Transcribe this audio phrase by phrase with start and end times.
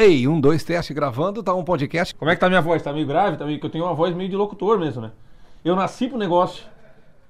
[0.00, 2.14] Ei, um, dois, teste gravando, tá um podcast.
[2.14, 2.80] Como é que tá minha voz?
[2.82, 3.36] Tá meio grave?
[3.36, 3.60] Tá meio...
[3.60, 5.10] que Eu tenho uma voz meio de locutor mesmo, né?
[5.62, 6.64] Eu nasci pro negócio.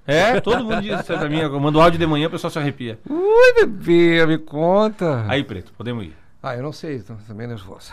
[0.07, 1.39] É, todo mundo diz isso pra mim.
[1.39, 2.97] Eu mando áudio de manhã, o pessoal se arrepia.
[3.09, 5.25] Ui, bebê, me conta.
[5.27, 6.15] Aí, Preto, podemos ir.
[6.41, 7.91] Ah, eu não sei, tô também nervoso.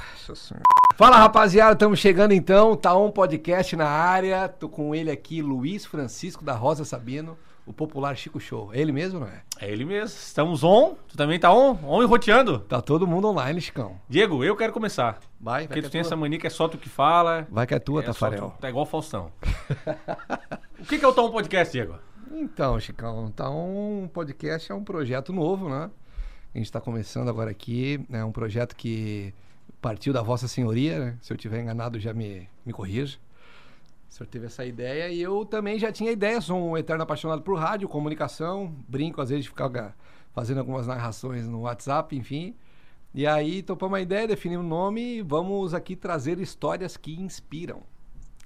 [0.95, 4.46] Fala rapaziada, estamos chegando então, tá um podcast na área.
[4.46, 7.36] Tô com ele aqui, Luiz Francisco da Rosa Sabino,
[7.69, 8.73] o popular Chico Show.
[8.73, 9.43] É ele mesmo, não é?
[9.61, 10.17] É ele mesmo.
[10.17, 10.95] Estamos on.
[11.07, 11.79] Tu também tá on?
[11.85, 12.61] On e roteando.
[12.61, 14.00] Tá todo mundo online, Chicão.
[14.08, 15.18] Diego, eu quero começar.
[15.39, 16.08] Vai, vai Porque que tu é tem tua.
[16.08, 17.46] essa mania que é só tu que fala.
[17.50, 18.53] Vai que é tua, É Tafarel.
[18.57, 18.61] tu.
[18.61, 19.31] Tá igual o Faustão.
[20.81, 21.96] o que, que é o Tom Podcast, Diego?
[22.32, 25.91] Então, Chicão, tá um podcast, é um projeto novo, né?
[26.55, 29.35] A gente está começando agora aqui, é um projeto que
[29.80, 31.19] partiu da Vossa Senhoria, né?
[31.21, 33.19] Se eu tiver enganado, já me, me corrija.
[34.08, 37.42] O senhor teve essa ideia e eu também já tinha ideia, sou um eterno apaixonado
[37.42, 39.97] por rádio, comunicação, brinco às vezes de ficar
[40.33, 42.55] fazendo algumas narrações no WhatsApp, enfim.
[43.14, 47.83] E aí topamos uma ideia, definimos o nome e vamos aqui trazer histórias que inspiram.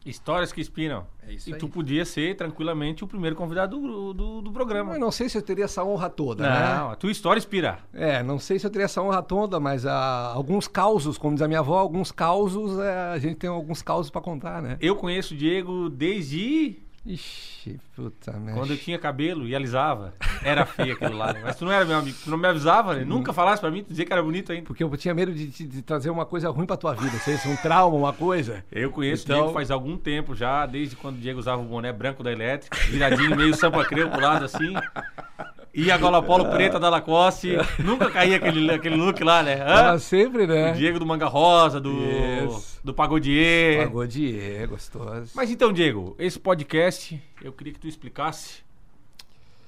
[0.05, 1.07] Histórias que inspiram.
[1.27, 1.59] É isso e aí.
[1.59, 4.91] tu podia ser tranquilamente o primeiro convidado do, do, do programa.
[4.91, 6.77] Mas não sei se eu teria essa honra toda, né?
[6.77, 7.79] Não, a tua história inspira.
[7.93, 11.43] É, não sei se eu teria essa honra toda, mas ah, alguns causos, como diz
[11.43, 14.77] a minha avó, alguns causos, é, a gente tem alguns causos pra contar, né?
[14.81, 18.61] Eu conheço o Diego desde Ixi, puta merda.
[18.61, 20.15] quando eu tinha cabelo e alisava.
[20.45, 21.33] Era feio aquilo lá.
[21.33, 21.41] né?
[21.43, 23.05] Mas tu não era meu amigo, tu não me avisava, né?
[23.05, 24.65] Nunca falasse pra mim, tu dizia que era bonito ainda.
[24.67, 27.37] Porque eu tinha medo de, de- de trazer uma coisa ruim pra tua vida, sei
[27.37, 28.65] se um trauma, uma coisa.
[28.71, 31.65] Eu conheço Então- o Diego faz algum tempo já, desde quando o Diego usava o
[31.65, 34.73] boné branco da Elétrica, viradinho meio sampa creu pro lado assim.
[35.75, 37.57] E a gola polo preta da Lacoste.
[37.79, 39.55] Nunca caía aquele, aquele look lá, né?
[39.55, 39.93] Hã?
[39.93, 40.73] Ah, sempre, O né?
[40.73, 41.91] Diego do Manga Rosa, do,
[42.85, 43.81] do Pagodier.
[43.83, 45.31] É, gostoso.
[45.35, 48.63] Mas então, Diego, esse podcast, eu queria que tu explicasse.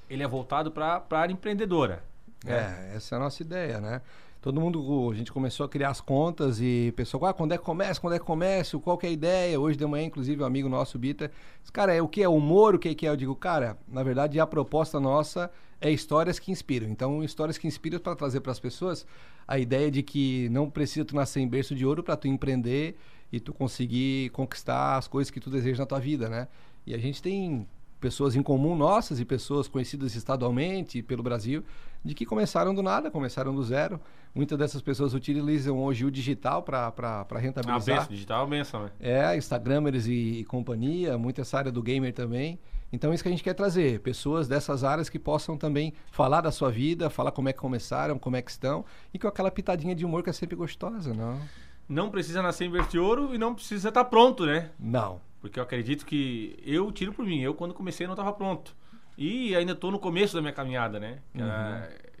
[0.07, 2.03] Ele é voltado para a área empreendedora.
[2.43, 2.87] né?
[2.93, 4.01] É, essa é a nossa ideia, né?
[4.45, 7.63] Todo mundo, a gente começou a criar as contas e pessoal, ah, quando é que
[7.63, 9.59] começa, quando é que começa, qual que é a ideia?
[9.59, 12.75] Hoje de manhã, inclusive, um amigo nosso, Bita, disse, cara, é o que é humor,
[12.75, 13.09] o que que é?
[13.09, 15.49] Eu digo, cara, na verdade, a proposta nossa
[15.81, 16.87] é histórias que inspiram.
[16.87, 19.03] Então, histórias que inspiram para trazer para as pessoas
[19.47, 22.97] a ideia de que não precisa tu nascer em berço de ouro para tu empreender
[23.31, 26.47] e tu conseguir conquistar as coisas que tu deseja na tua vida, né?
[26.85, 27.65] E a gente tem
[28.05, 31.63] pessoas em comum nossas e pessoas conhecidas estadualmente pelo Brasil,
[32.03, 33.99] de que começaram do nada, começaram do zero.
[34.35, 36.93] Muitas dessas pessoas utilizam hoje o digital para
[37.39, 37.95] rentabilizar.
[37.95, 38.91] benção, digital é uma benção, né?
[38.99, 42.59] É, Instagramers e, e companhia, muito essa área do gamer também.
[42.93, 46.51] Então, isso que a gente quer trazer, pessoas dessas áreas que possam também falar da
[46.51, 49.95] sua vida, falar como é que começaram, como é que estão, e com aquela pitadinha
[49.95, 51.41] de humor que é sempre gostosa, não?
[51.89, 54.69] Não precisa nascer em berço de ouro e não precisa estar pronto, né?
[54.79, 55.19] Não.
[55.45, 57.39] Porque eu acredito que eu tiro por mim.
[57.39, 58.75] Eu, quando comecei, não estava pronto.
[59.15, 61.19] E ainda estou no começo da minha caminhada, né?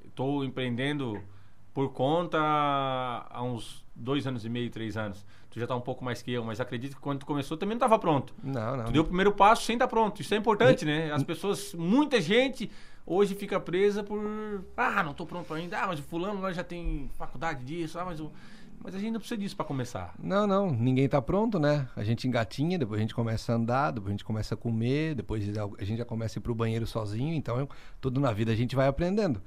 [0.05, 1.19] Estou empreendendo
[1.73, 5.25] por conta há uns dois anos e meio, três anos.
[5.49, 7.73] Tu já está um pouco mais que eu, mas acredito que quando tu começou também
[7.73, 8.31] não estava pronto.
[8.43, 8.85] Não, não.
[8.85, 10.21] Tu deu o primeiro passo sem estar pronto.
[10.21, 11.11] Isso é importante, né?
[11.11, 12.69] As pessoas, muita gente
[13.07, 14.21] hoje fica presa por.
[14.77, 15.79] Ah, não estou pronto ainda.
[15.79, 17.97] Ah, mas o fulano lá já tem faculdade disso.
[17.97, 18.31] Ah, mas o.
[18.83, 20.13] Mas a gente não precisa disso para começar.
[20.19, 21.87] Não, não, ninguém tá pronto, né?
[21.95, 25.15] A gente engatinha, depois a gente começa a andar, depois a gente começa a comer,
[25.15, 25.43] depois
[25.77, 27.67] a gente já começa a ir pro banheiro sozinho, então
[27.99, 29.41] tudo na vida a gente vai aprendendo.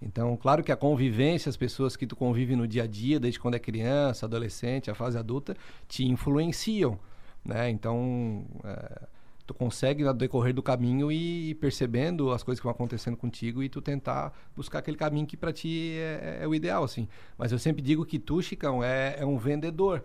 [0.00, 3.38] Então, claro que a convivência, as pessoas que tu convive no dia a dia, desde
[3.38, 5.56] quando é criança, adolescente, a fase adulta,
[5.86, 6.98] te influenciam,
[7.44, 7.70] né?
[7.70, 9.02] Então, é,
[9.46, 13.62] tu consegue no decorrer do caminho ir ir percebendo as coisas que vão acontecendo contigo
[13.62, 17.08] e tu tentar buscar aquele caminho que para ti é, é o ideal, assim.
[17.36, 20.04] Mas eu sempre digo que tu, Chicão, é, é um vendedor.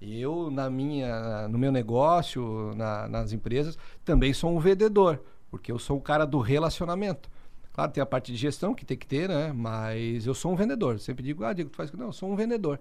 [0.00, 5.78] Eu, na minha, no meu negócio, na- nas empresas, também sou um vendedor, porque eu
[5.78, 7.30] sou o cara do relacionamento.
[7.72, 9.52] Claro, tem a parte de gestão que tem que ter, né?
[9.52, 10.98] Mas eu sou um vendedor.
[10.98, 11.90] Sempre digo, ah, Diego, tu faz.
[11.92, 12.80] Não, eu sou um vendedor.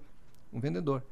[0.52, 1.04] Um vendedor.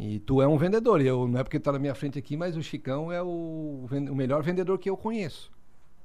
[0.00, 1.02] E tu é um vendedor.
[1.02, 3.86] E Eu, não é porque tá na minha frente aqui, mas o Chicão é o,
[3.90, 5.52] o melhor vendedor que eu conheço.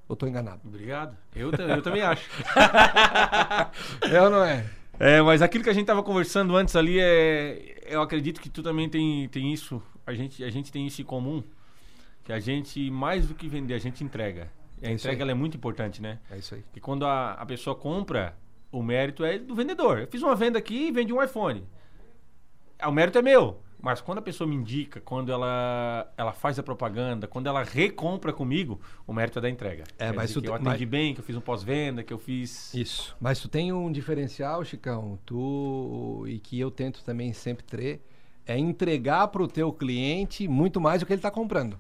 [0.08, 0.60] Ou tô enganado?
[0.66, 1.18] Obrigado.
[1.34, 2.30] Eu, eu também acho.
[4.12, 4.66] É ou não é?
[5.00, 7.82] É, mas aquilo que a gente tava conversando antes ali é.
[7.86, 9.82] Eu acredito que tu também tem, tem isso.
[10.06, 11.44] A gente, a gente tem isso em comum.
[12.24, 14.52] Que a gente, mais do que vender, a gente entrega.
[14.82, 16.20] E a É entrega é muito importante, né?
[16.30, 16.64] É isso aí.
[16.74, 18.36] Que quando a, a pessoa compra,
[18.72, 20.00] o mérito é do vendedor.
[20.00, 21.66] Eu fiz uma venda aqui e vendi um iPhone.
[22.78, 23.62] Ah, O mérito é meu.
[23.86, 28.34] Mas quando a pessoa me indica, quando ela, ela faz a propaganda, quando ela recompra
[28.34, 29.84] comigo, o mérito é da entrega.
[30.00, 32.12] É, Quer mas tu que eu atendi mas- bem, que eu fiz um pós-venda, que
[32.12, 32.74] eu fiz.
[32.74, 33.16] Isso.
[33.22, 38.02] Mas tu tem um diferencial, Chicão, tu e que eu tento também sempre ter,
[38.48, 41.78] é entregar para o teu cliente muito mais do que ele está comprando.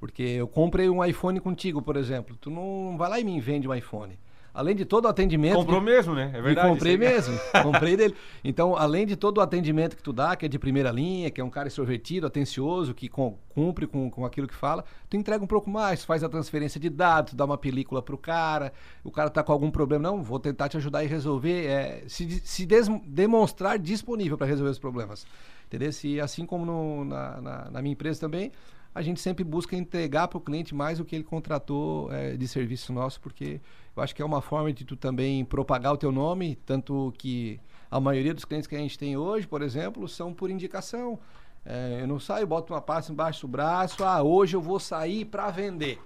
[0.00, 2.38] Porque eu comprei um iPhone contigo, por exemplo.
[2.40, 4.18] Tu não vai lá e me vende um iPhone.
[4.58, 5.54] Além de todo o atendimento.
[5.54, 6.32] Comprou de, mesmo, né?
[6.34, 6.68] É verdade.
[6.68, 7.38] comprei mesmo.
[7.62, 8.16] comprei dele.
[8.42, 11.40] Então, além de todo o atendimento que tu dá, que é de primeira linha, que
[11.40, 15.46] é um cara extrovertido, atencioso, que cumpre com, com aquilo que fala, tu entrega um
[15.46, 18.72] pouco mais, faz a transferência de dados, dá uma película pro cara,
[19.04, 22.28] o cara tá com algum problema, não, vou tentar te ajudar a resolver, é, se,
[22.44, 25.24] se des, demonstrar disponível para resolver os problemas.
[25.68, 25.90] Entendeu?
[26.04, 28.50] E assim como no, na, na, na minha empresa também,
[28.94, 32.48] a gente sempre busca entregar para o cliente mais o que ele contratou é, de
[32.48, 33.60] serviço nosso, porque
[33.94, 37.60] eu acho que é uma forma de tu também propagar o teu nome, tanto que
[37.90, 41.18] a maioria dos clientes que a gente tem hoje, por exemplo, são por indicação.
[41.66, 45.26] É, eu não saio, boto uma pasta embaixo do braço, ah, hoje eu vou sair
[45.26, 46.00] para vender.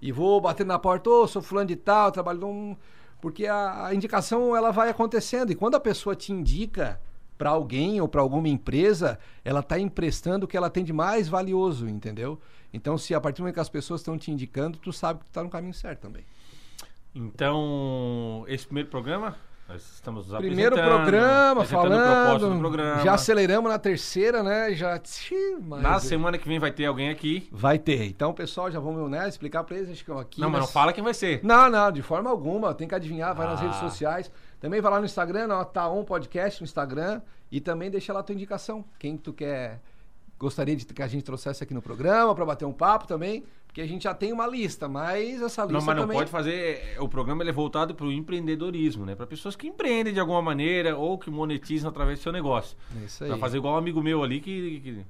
[0.00, 2.76] E vou bater na porta, ô, oh, sou fulano de tal, trabalho num...
[3.20, 5.52] Porque a, a indicação, ela vai acontecendo.
[5.52, 7.00] E quando a pessoa te indica
[7.36, 11.28] para alguém ou para alguma empresa, ela está emprestando o que ela tem de mais
[11.28, 12.40] valioso, entendeu?
[12.72, 15.26] Então, se a partir do momento que as pessoas estão te indicando, tu sabe que
[15.26, 16.24] tu está no caminho certo também.
[17.14, 19.36] Então, esse primeiro programa,
[19.68, 22.58] nós estamos nos Primeiro programa, falando.
[22.58, 23.02] Programa.
[23.02, 24.74] Já aceleramos na terceira, né?
[24.74, 25.00] Já.
[25.80, 27.48] na semana que vem vai ter alguém aqui.
[27.50, 28.04] Vai ter.
[28.04, 29.90] Então, pessoal, já vamos né, explicar para eles.
[29.90, 30.40] Acho que aqui.
[30.40, 31.40] Não, mas não fala quem vai ser.
[31.42, 32.74] Não, não, de forma alguma.
[32.74, 33.50] Tem que adivinhar, vai ah.
[33.50, 34.30] nas redes sociais.
[34.62, 37.20] Também vai lá no Instagram, no Tá On Podcast no Instagram.
[37.50, 38.84] E também deixa lá a tua indicação.
[38.96, 39.80] Quem tu quer.
[40.38, 43.44] Gostaria de que a gente trouxesse aqui no programa para bater um papo também.
[43.66, 45.72] Porque a gente já tem uma lista, mas essa lista.
[45.78, 46.16] Não, mas não também...
[46.16, 46.96] pode fazer.
[47.00, 49.16] O programa é voltado para o empreendedorismo, né?
[49.16, 52.76] Para pessoas que empreendem de alguma maneira ou que monetizam através do seu negócio.
[53.00, 53.30] É isso aí.
[53.30, 55.04] Pra fazer igual um amigo meu ali que, que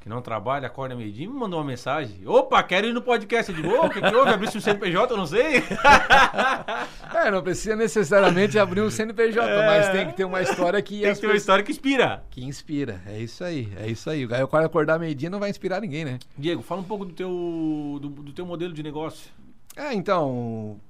[0.00, 2.26] que não trabalha, acorda meio-dia, me mandou uma mensagem.
[2.26, 3.52] Opa, quero ir no podcast.
[3.52, 3.86] de boa.
[3.86, 4.30] o que, que houve?
[4.30, 5.12] Abrir o CNPJ?
[5.12, 5.58] Eu não sei.
[7.14, 9.66] é, não precisa necessariamente abrir um CNPJ, é...
[9.66, 11.02] mas tem que ter uma história que...
[11.02, 12.24] Tem que ter uma história que inspira.
[12.30, 14.24] Que inspira, é isso aí, é isso aí.
[14.24, 16.18] O cara acordar meio-dia não vai inspirar ninguém, né?
[16.36, 19.30] Diego, fala um pouco do teu, do, do teu modelo de negócio.
[19.76, 20.80] É, então,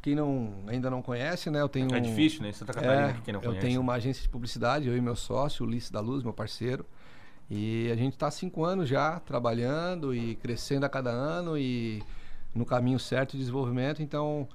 [0.00, 1.60] quem não, ainda não conhece, né?
[1.60, 1.94] Eu tenho.
[1.94, 2.52] É difícil, né?
[2.52, 3.58] Santa Catarina, é, quem não conhece.
[3.58, 6.86] Eu tenho uma agência de publicidade, eu e meu sócio, Ulisses da Luz, meu parceiro.
[7.54, 12.02] E a gente está cinco anos já trabalhando e crescendo a cada ano e
[12.54, 14.02] no caminho certo de desenvolvimento.
[14.02, 14.48] Então,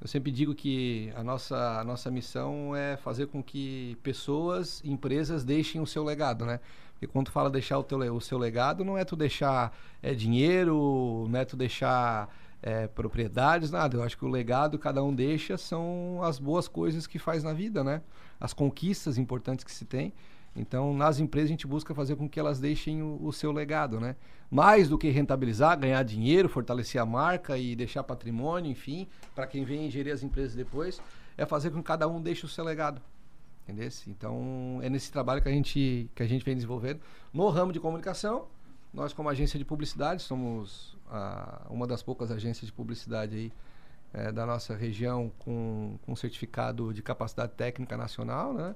[0.00, 5.42] eu sempre digo que a nossa, a nossa missão é fazer com que pessoas, empresas
[5.42, 6.60] deixem o seu legado, né?
[6.92, 11.26] Porque quando fala deixar o, teu, o seu legado, não é tu deixar é, dinheiro,
[11.28, 13.96] não é tu deixar é, propriedades, nada.
[13.96, 17.52] Eu acho que o legado cada um deixa são as boas coisas que faz na
[17.52, 18.00] vida, né?
[18.38, 20.12] As conquistas importantes que se tem.
[20.56, 23.98] Então, nas empresas, a gente busca fazer com que elas deixem o, o seu legado,
[23.98, 24.14] né?
[24.50, 29.64] Mais do que rentabilizar, ganhar dinheiro, fortalecer a marca e deixar patrimônio, enfim, para quem
[29.64, 31.02] vem gerir as empresas depois,
[31.36, 33.02] é fazer com que cada um deixe o seu legado.
[33.64, 33.88] Entendeu?
[34.06, 37.00] Então, é nesse trabalho que a gente, que a gente vem desenvolvendo.
[37.32, 38.46] No ramo de comunicação,
[38.92, 43.52] nós, como agência de publicidade, somos a, uma das poucas agências de publicidade aí
[44.12, 48.74] é, da nossa região com, com certificado de capacidade técnica nacional, né?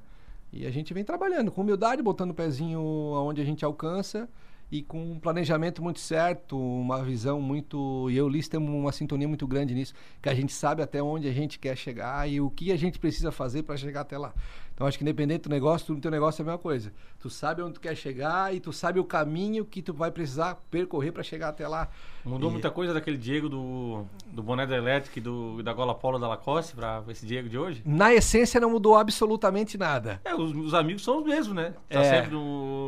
[0.52, 2.80] E a gente vem trabalhando com humildade, botando o pezinho
[3.14, 4.28] aonde a gente alcança
[4.70, 8.09] e com um planejamento muito certo, uma visão muito.
[8.11, 11.26] E eu Liz temos uma sintonia muito grande nisso, que a gente sabe até onde
[11.29, 14.32] a gente quer chegar e o que a gente precisa fazer para chegar até lá.
[14.79, 16.93] Então acho que independente do negócio, tudo no teu negócio é a mesma coisa.
[17.19, 20.55] Tu sabe onde tu quer chegar e tu sabe o caminho que tu vai precisar
[20.70, 21.88] percorrer para chegar até lá.
[22.25, 22.53] Mudou e...
[22.53, 26.29] muita coisa daquele Diego do, do boné da Electric e do, da gola polo da
[26.29, 27.82] Lacoste para esse Diego de hoje?
[27.85, 30.20] Na essência não mudou absolutamente nada.
[30.25, 31.75] É, os, os amigos são os mesmos, né?
[31.89, 32.05] Tá é.
[32.05, 32.87] sempre no,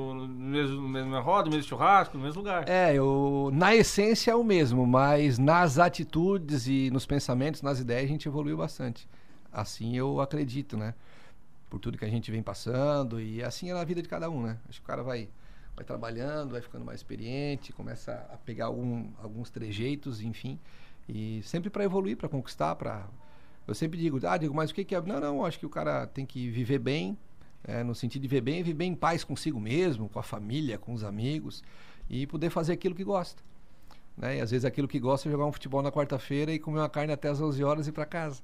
[0.50, 2.68] mesmo, no mesmo roda, no mesmo churrasco, no mesmo lugar.
[2.68, 8.04] É, eu, na essência é o mesmo, mas nas atitudes e nos pensamentos, nas ideias,
[8.04, 9.08] a gente evoluiu bastante.
[9.52, 10.94] Assim eu acredito, né?
[11.70, 14.42] por tudo que a gente vem passando e assim é na vida de cada um,
[14.42, 14.58] né?
[14.68, 15.28] Acho que o cara vai
[15.76, 20.58] vai trabalhando, vai ficando mais experiente, começa a pegar algum, alguns trejeitos, enfim,
[21.08, 23.08] e sempre para evoluir, para conquistar, para
[23.66, 25.00] eu sempre digo, ah, digo, mas o que que é?
[25.00, 27.16] Não, não, acho que o cara tem que viver bem,
[27.64, 30.92] é, no sentido de viver bem, viver em paz consigo mesmo, com a família, com
[30.92, 31.62] os amigos
[32.08, 33.42] e poder fazer aquilo que gosta.
[34.16, 34.38] Né?
[34.38, 36.88] E às vezes aquilo que gosta é jogar um futebol na quarta-feira e comer uma
[36.88, 38.42] carne até as 11 horas e ir para casa.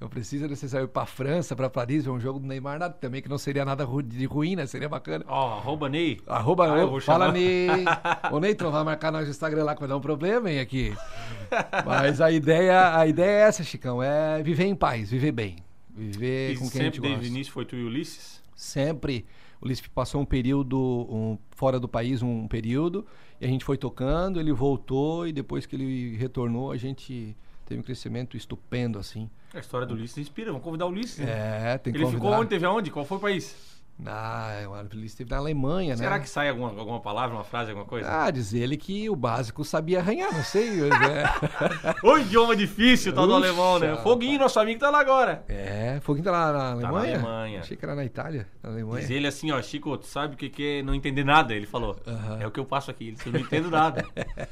[0.00, 3.22] Não precisa necessariamente ir para França, para Paris, ver um jogo do Neymar, nada, também
[3.22, 4.66] que não seria nada de ruim, né?
[4.66, 5.24] Seria bacana.
[5.28, 6.20] Ó, oh, arroba Ney.
[6.26, 7.68] Arroba, ah, fala Ney.
[8.32, 10.50] Ô Ney, tu não vai marcar nós no Instagram lá que vai dar um problema,
[10.50, 10.92] hein, aqui.
[11.86, 15.58] Mas a ideia, a ideia é essa, Chicão, é viver em paz, viver bem.
[15.94, 17.08] Viver e com quem a gente gosta.
[17.08, 18.41] sempre desde o início foi tu e Ulisses?
[18.62, 19.26] Sempre.
[19.60, 23.04] O Ulisses passou um período um, fora do país, um período,
[23.40, 27.80] e a gente foi tocando, ele voltou, e depois que ele retornou, a gente teve
[27.80, 29.28] um crescimento estupendo, assim.
[29.52, 31.18] A história do Ulisses inspira, vamos convidar o Ulisses.
[31.26, 32.24] É, tem que Ele convidar.
[32.24, 32.50] ficou onde?
[32.50, 32.90] Teve aonde?
[32.92, 33.71] Qual foi o país?
[34.04, 34.56] Ah,
[34.92, 36.20] ele esteve na Alemanha, Será né?
[36.20, 38.08] que sai alguma, alguma palavra, uma frase, alguma coisa?
[38.10, 40.70] Ah, diz ele que o básico sabia arranhar, não sei.
[40.80, 40.90] né?
[42.02, 43.96] Ô, idioma difícil, tal do Uxa, alemão, né?
[43.98, 45.44] Foguinho, nosso amigo, tá lá agora.
[45.48, 47.14] é, Foguinho tá lá na Alemanha?
[47.14, 47.60] Alemanha.
[47.60, 49.02] Achei que era na Itália, na Alemanha.
[49.02, 51.54] Diz ele assim, ó, Chico, tu sabe o que, que é não entender nada?
[51.54, 51.96] Ele falou.
[52.40, 54.04] É o que eu passo aqui, eu não entendo nada.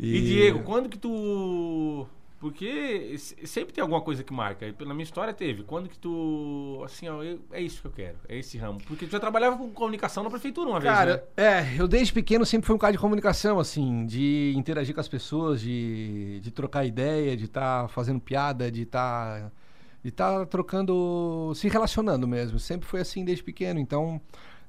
[0.00, 2.08] E, Diego, quando que tu.
[2.42, 4.66] Porque se- sempre tem alguma coisa que marca.
[4.66, 5.62] E Pela minha história teve.
[5.62, 6.82] Quando que tu.
[6.84, 8.16] Assim, ó, eu- é isso que eu quero.
[8.28, 8.80] É esse ramo.
[8.84, 11.44] Porque tu já trabalhava com comunicação na prefeitura uma vez, Cara, né?
[11.44, 15.06] é, eu desde pequeno sempre fui um cara de comunicação, assim, de interagir com as
[15.06, 19.52] pessoas, de, de trocar ideia, de estar fazendo piada, de estar
[20.02, 22.58] de tá trocando, se relacionando mesmo.
[22.58, 23.78] Sempre foi assim desde pequeno.
[23.78, 24.20] Então,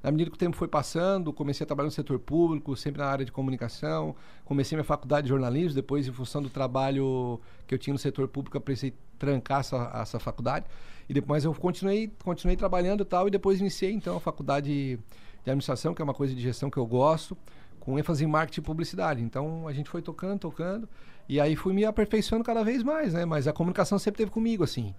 [0.04, 3.08] na medida que o tempo foi passando, comecei a trabalhar no setor público, sempre na
[3.08, 4.14] área de comunicação.
[4.44, 8.28] Comecei minha faculdade de jornalismo, depois, em função do trabalho que eu tinha no setor
[8.28, 10.66] público, eu precisei trancar essa, essa faculdade.
[11.08, 15.00] E depois eu continuei, continuei trabalhando e tal, e depois iniciei, então, a faculdade de
[15.46, 17.34] administração, que é uma coisa de gestão que eu gosto,
[17.80, 19.22] com ênfase em marketing e publicidade.
[19.22, 20.86] Então, a gente foi tocando, tocando,
[21.26, 23.24] e aí fui me aperfeiçoando cada vez mais, né?
[23.24, 24.94] Mas a comunicação sempre teve comigo, assim.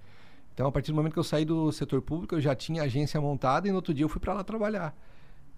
[0.55, 3.19] Então, a partir do momento que eu saí do setor público, eu já tinha agência
[3.19, 4.95] montada e no outro dia eu fui para lá trabalhar.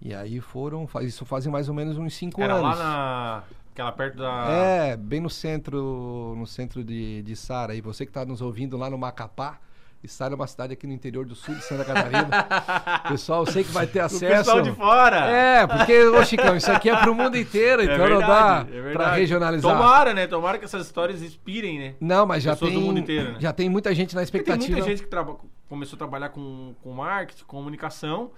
[0.02, 2.76] E aí foram, faz- isso fazem mais ou menos uns cinco Era anos.
[2.78, 3.42] lá na.
[3.72, 4.48] Aquela perto da.
[4.50, 7.76] É, bem no centro, no centro de, de Sara.
[7.76, 9.60] E você que está nos ouvindo lá no Macapá,
[10.02, 12.28] e Sara é uma cidade aqui no interior do sul de Santa Catarina.
[13.08, 14.26] Pessoal, eu sei que vai ter O acesso.
[14.36, 15.16] pessoal de fora.
[15.26, 18.92] É, porque, ô Chicão, isso aqui é pro mundo inteiro, então não dá é verdade.
[18.92, 19.72] pra regionalizar.
[19.76, 20.26] Tomara, né?
[20.26, 21.94] Tomara que essas histórias inspirem, né?
[22.00, 23.38] Não, mas já Pessoas tem, do mundo inteiro, né?
[23.40, 24.66] já tem muita gente na Porque expectativa.
[24.66, 25.36] Tem muita gente que traba-
[25.68, 28.30] começou a trabalhar com, com marketing, comunicação.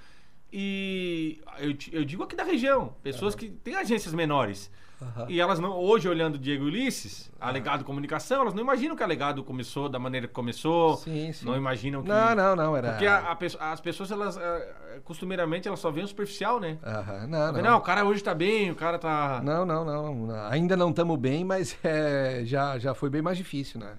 [0.52, 4.70] E eu, eu digo aqui da região, pessoas que têm agências menores.
[5.02, 5.26] Aham.
[5.28, 9.06] E elas não, hoje olhando Diego Ulisses, a Legado Comunicação, elas não imaginam que a
[9.06, 10.96] Legado começou da maneira que começou.
[10.96, 11.44] Sim, sim.
[11.46, 12.08] Não imaginam que.
[12.08, 12.90] Não, não, não, era...
[12.90, 16.78] Porque a- a as pessoas, elas, eh, costumeiramente, elas só veem o superficial, né?
[16.84, 17.62] Aham, Não, Não.
[17.62, 17.78] não.
[17.78, 19.40] o cara hoje tá bem, o cara tá.
[19.42, 20.46] Não, não, não, não.
[20.48, 23.94] Ainda não estamos bem, mas é, já, já foi bem mais difícil, né?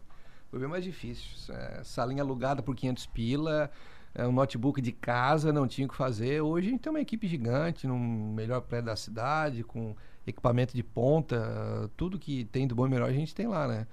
[0.50, 1.54] Foi bem mais difícil.
[1.56, 3.72] É, salinha alugada por 500 pila,
[4.14, 6.42] é, um notebook de casa, não tinha o que fazer.
[6.42, 10.84] Hoje a gente tem uma equipe gigante, no melhor prédio da cidade, com equipamento de
[10.84, 13.88] ponta, tudo que tem do bom e melhor a gente tem lá, né?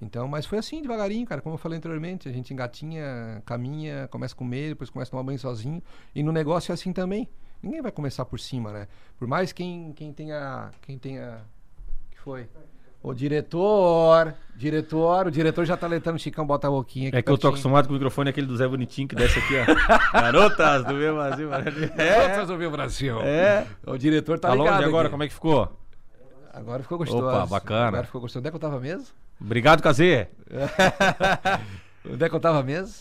[0.00, 1.40] Então, mas foi assim, devagarinho, cara.
[1.40, 5.22] Como eu falei anteriormente, a gente engatinha, caminha, começa a comer, depois começa a tomar
[5.22, 5.82] banho sozinho.
[6.14, 7.28] E no negócio é assim também.
[7.62, 8.88] Ninguém vai começar por cima, né?
[9.16, 10.70] Por mais quem, quem tenha.
[10.82, 11.42] Quem tenha.
[12.10, 12.48] que foi?
[13.04, 14.34] O diretor.
[14.56, 17.18] Diretor, o diretor já tá letando o Chicão, bota a boquinha aqui.
[17.18, 17.50] É que eu tô pertinho.
[17.50, 19.64] acostumado com o microfone aquele do Zé Bonitinho que desce aqui, ó.
[20.18, 21.50] Garotas do meu Brasil.
[21.98, 23.20] É, resolveu o Brasil.
[23.20, 23.66] É.
[23.84, 24.74] O diretor tá, Tá ligado.
[24.74, 25.10] longe agora, aqui.
[25.10, 25.76] como é que ficou?
[26.52, 27.26] Agora ficou gostoso.
[27.26, 27.88] Opa, bacana.
[27.88, 28.38] Agora ficou gostoso.
[28.38, 29.06] Onde é que eu tava mesmo?
[29.40, 30.28] Obrigado, Kazê.
[32.08, 32.94] Onde é que eu tava mesmo?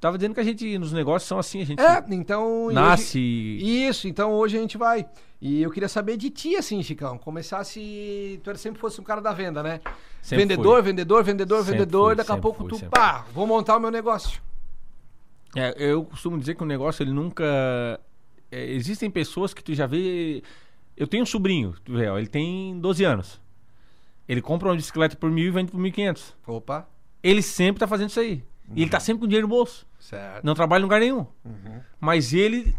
[0.00, 2.70] Tava dizendo que a gente, nos negócios, são assim, a gente É, então.
[2.70, 3.18] nasce.
[3.18, 5.06] hoje- Isso, então hoje a gente vai.
[5.40, 7.18] E eu queria saber de ti, assim, Chicão.
[7.18, 8.40] Começasse.
[8.42, 9.80] Tu era- sempre fosse um cara da venda, né?
[10.22, 10.82] Sempre vendedor, fui.
[10.92, 12.06] vendedor, vendedor, Sempre vendedor.
[12.08, 14.40] fui, daqui a pouco fui, tu, pá, vou montar o meu negócio.
[15.56, 17.44] É, eu costumo dizer que o negócio, ele nunca...
[18.52, 20.42] é, existem pessoas que tu já vê...
[20.96, 23.40] Eu tenho um sobrinho, tu vê, ó, ele tem 12 anos.
[24.28, 26.34] Ele compra uma bicicleta por mil e vende por 1.500.
[26.46, 26.88] Opa.
[27.22, 28.42] Ele sempre tá fazendo isso aí.
[28.74, 29.86] E ele tá sempre com dinheiro no bolso.
[29.98, 30.44] Certo.
[30.44, 31.26] Não trabalha em lugar nenhum.
[32.00, 32.74] Mas ele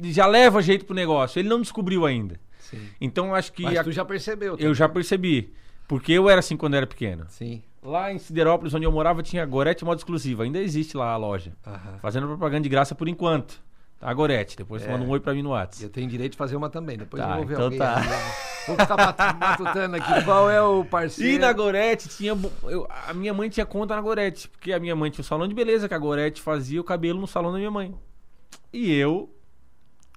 [0.00, 1.38] já leva jeito pro negócio.
[1.38, 2.40] Ele não descobriu ainda.
[2.58, 2.88] Sim.
[3.00, 4.56] Então eu acho que Mas a- tu já percebeu.
[4.58, 5.52] eu já percebi.
[5.86, 7.26] Porque eu era assim quando era pequeno.
[7.28, 7.62] Sim.
[7.82, 10.44] Lá em Siderópolis, onde eu morava, tinha Gorete Modo Exclusiva.
[10.44, 11.52] Ainda existe lá a loja.
[11.66, 11.98] Aham.
[12.00, 13.60] Fazendo propaganda de graça por enquanto.
[14.02, 14.56] Tá, Gorete?
[14.56, 14.86] Depois É.
[14.86, 15.84] você manda um oi pra mim no WhatsApp.
[15.84, 16.98] Eu tenho direito de fazer uma também.
[16.98, 17.78] Depois Tá, eu vou ver então alguém.
[17.78, 18.00] tá.
[18.00, 18.32] né?
[18.66, 20.24] Vou ficar mat- matutando aqui.
[20.24, 21.32] Qual é o parceiro?
[21.32, 22.36] E na Gorete tinha.
[22.64, 24.48] eu- a minha mãe tinha conta na Gorete.
[24.48, 27.20] Porque a minha mãe tinha o salão de beleza, que a Gorete fazia o cabelo
[27.20, 27.94] no salão da minha mãe.
[28.72, 29.32] E eu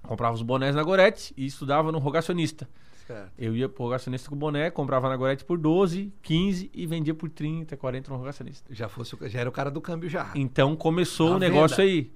[0.02, 2.68] comprava os bonés na Gorete e estudava no rogacionista.
[3.06, 3.32] Certo.
[3.38, 7.14] Eu ia pro rogacionista com o boné, comprava na Gorete por 12, 15 e vendia
[7.14, 8.74] por 30, 40 no rogacionista.
[8.74, 10.30] Já, fosse, já era o cara do câmbio já.
[10.34, 11.88] Então começou A o negócio venda.
[11.90, 12.12] aí.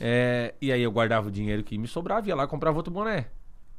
[0.00, 2.92] É, e aí eu guardava o dinheiro que me sobrava, ia lá e comprava outro
[2.92, 3.28] boné.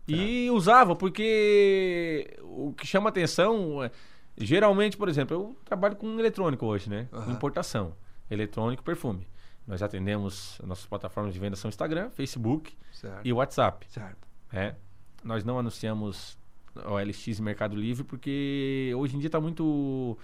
[0.08, 3.92] E usava, porque o que chama atenção, é,
[4.38, 7.08] geralmente, por exemplo, eu trabalho com eletrônico hoje, né?
[7.12, 7.32] Aham.
[7.32, 7.94] Importação.
[8.30, 9.28] Eletrônico e perfume.
[9.66, 13.26] Nós atendemos, nossas plataformas de venda são Instagram, Facebook Certo.
[13.26, 13.86] e WhatsApp.
[13.90, 14.28] Certo.
[14.52, 14.76] né?
[15.24, 16.38] Nós não anunciamos
[16.76, 20.18] OLX e Mercado Livre porque hoje em dia está muito.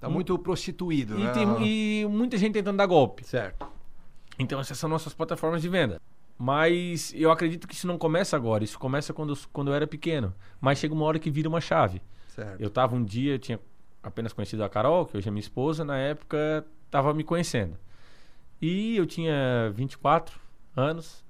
[0.00, 1.30] Tá muito prostituído, né?
[1.30, 1.66] E, tem-
[2.02, 3.22] e muita gente tentando dar golpe.
[3.24, 3.66] Certo.
[4.38, 6.00] Então essas são nossas plataformas de venda.
[6.38, 9.86] Mas eu acredito que isso não começa agora, isso começa quando, eu- quando eu era
[9.86, 10.34] pequeno.
[10.58, 12.00] Mas chega uma hora que vira uma chave.
[12.28, 12.58] Certo.
[12.60, 13.60] Eu tava um dia, eu tinha
[14.02, 17.76] apenas conhecido a Carol, que hoje é minha esposa, na época tava me conhecendo.
[18.62, 20.40] E eu tinha 24
[20.76, 21.22] anos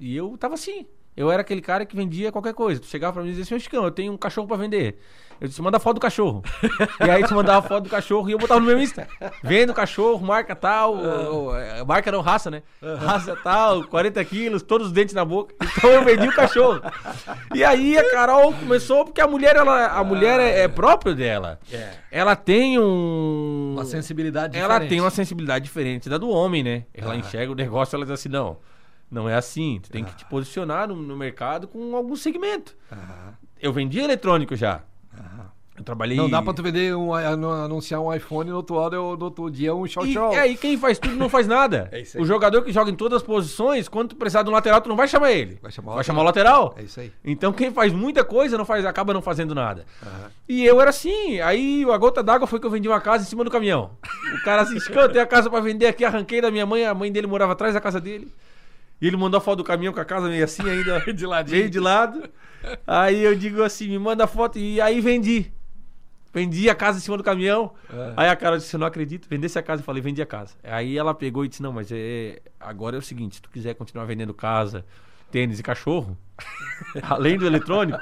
[0.00, 0.84] E eu tava assim.
[1.16, 2.80] Eu era aquele cara que vendia qualquer coisa.
[2.80, 4.98] Tu chegava pra mim e dizia assim, ô Chicão, eu tenho um cachorro pra vender.
[5.40, 6.42] Eu disse, manda foto do cachorro.
[7.04, 9.06] e aí tu mandava foto do cachorro e eu botava no meu Insta.
[9.42, 10.94] Vendo o cachorro, marca tal.
[10.96, 12.62] ou- ou, é, marca não, raça, né?
[12.98, 15.54] Raça tal, 40 quilos, todos os dentes na boca.
[15.76, 16.80] Então eu vendi o cachorro.
[17.54, 21.58] E aí a Carol começou, porque a mulher, ela, a mulher é, é próprio dela.
[21.72, 21.90] É.
[22.10, 23.72] Ela tem um.
[23.74, 24.88] Uma sensibilidade Ela diferente.
[24.88, 26.84] tem uma sensibilidade diferente da do homem, né?
[26.94, 27.16] Ela Ah.
[27.16, 28.56] enxerga o negócio ela diz assim, não,
[29.10, 29.80] não é assim.
[29.82, 32.74] Tu tem que te posicionar no, no mercado com algum segmento.
[32.92, 34.82] Aham, Eu vendi eletrônico já.
[35.16, 35.46] aham.
[35.78, 36.16] Eu trabalhei...
[36.16, 39.50] Não dá pra tu vender um, anu- anunciar um iPhone no outro, hora, no outro
[39.50, 40.32] dia um show show.
[40.32, 41.86] é, e quem faz tudo não faz nada.
[41.92, 42.22] É isso aí.
[42.22, 44.88] O jogador que joga em todas as posições, quando tu precisar de um lateral, tu
[44.88, 45.58] não vai chamar ele.
[45.60, 46.04] Vai chamar o vai lateral.
[46.04, 46.74] chamar o lateral.
[46.78, 47.12] É isso aí.
[47.22, 49.84] Então quem faz muita coisa não faz, acaba não fazendo nada.
[50.48, 53.26] E eu era assim, aí a gota d'água foi que eu vendi uma casa em
[53.26, 53.90] cima do caminhão.
[54.34, 56.86] O cara assim, "Chico, eu tenho a casa pra vender aqui, arranquei da minha mãe,
[56.86, 58.32] a mãe dele morava atrás da casa dele.
[59.00, 61.58] E ele mandou a foto do caminhão com a casa meio assim ainda, De ladinho.
[61.58, 62.28] meio de lado.
[62.86, 65.52] Aí eu digo assim, me manda a foto e aí vendi.
[66.32, 67.72] Vendi a casa em cima do caminhão.
[67.90, 68.12] É.
[68.16, 69.80] Aí a cara disse, não acredito, vendesse a casa.
[69.80, 70.54] Eu falei, vendi a casa.
[70.62, 73.74] Aí ela pegou e disse, não, mas é, agora é o seguinte, se tu quiser
[73.74, 74.84] continuar vendendo casa,
[75.30, 76.16] tênis e cachorro,
[77.02, 77.98] além do eletrônico,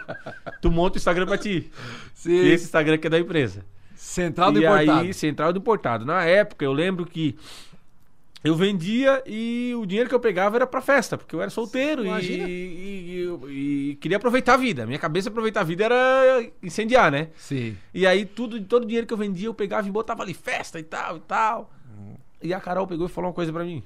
[0.60, 1.70] tu monta o Instagram pra ti.
[2.12, 2.32] Sim.
[2.32, 3.64] E esse Instagram que é da empresa.
[3.94, 5.00] Central do e importado.
[5.00, 6.04] aí, central do importado.
[6.04, 7.36] Na época, eu lembro que
[8.44, 12.04] eu vendia e o dinheiro que eu pegava era pra festa, porque eu era solteiro
[12.04, 14.84] e, e- e- e queria aproveitar a vida.
[14.86, 17.28] Minha cabeça aproveitar a vida era incendiar, né?
[17.36, 17.76] Sim.
[17.94, 20.78] E aí, tudo, todo o dinheiro que eu vendia, eu pegava e botava ali festa
[20.78, 21.70] e tal e tal.
[21.98, 22.14] Uhum.
[22.42, 23.82] E a Carol pegou e falou uma coisa pra mim.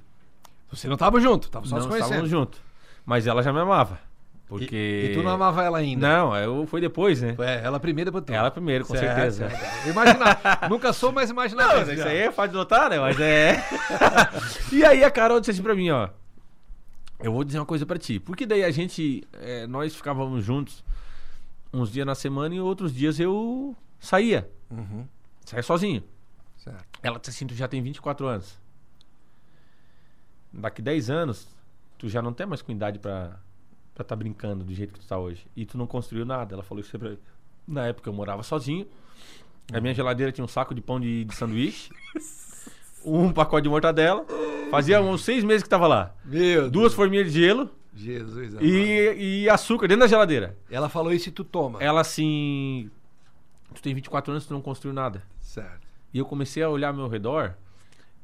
[0.71, 2.07] Você não tava junto, tava só Não se conhecendo.
[2.11, 2.61] estávamos juntos.
[3.07, 4.01] Mas ela já me amava.
[4.49, 5.11] Porque.
[5.11, 6.09] E tu não amava ela ainda?
[6.09, 7.37] Não, eu foi depois, né?
[7.39, 8.33] É, ela primeiro depois tu.
[8.33, 9.51] Ela primeiro, com Certo, certeza.
[9.51, 9.89] certo.
[9.89, 10.69] Imaginar.
[10.71, 11.85] Nunca sou, mas imaginar.
[11.85, 12.99] Não, isso aí é fácil de notar, né?
[12.99, 13.63] Mas é.
[14.73, 16.09] e aí a Carol disse assim pra mim, ó.
[17.21, 18.19] Eu vou dizer uma coisa pra ti.
[18.19, 19.23] Porque daí a gente.
[19.35, 20.83] é, nós ficávamos juntos
[21.71, 24.51] uns dias na semana e outros dias eu saía.
[24.71, 25.07] Uhum.
[25.45, 26.03] Saía sozinho.
[26.57, 26.85] Certo.
[27.03, 28.59] Ela disse assim: tu já tem 24 anos.
[30.51, 31.47] Daqui 10 anos,
[31.99, 33.39] tu já não tem mais com idade pra
[34.03, 35.47] estar tá brincando do jeito que tu tá hoje.
[35.57, 36.55] E tu não construiu nada.
[36.55, 37.13] Ela falou isso pra
[37.67, 38.87] Na época eu morava sozinho.
[39.73, 41.91] A minha geladeira tinha um saco de pão de, de sanduíche,
[43.05, 44.25] um pacote de mortadela.
[44.71, 46.15] Fazia uns seis meses que tava lá.
[46.25, 48.65] Meu Duas forminhas de gelo Jesus amado.
[48.65, 50.57] e, e açúcar dentro da geladeira.
[50.71, 51.83] Ela falou isso e tu toma.
[51.83, 52.91] Ela assim.
[53.75, 55.23] Tu tem 24 anos e tu não construiu nada.
[55.41, 55.87] Certo.
[56.13, 57.55] E eu comecei a olhar ao meu redor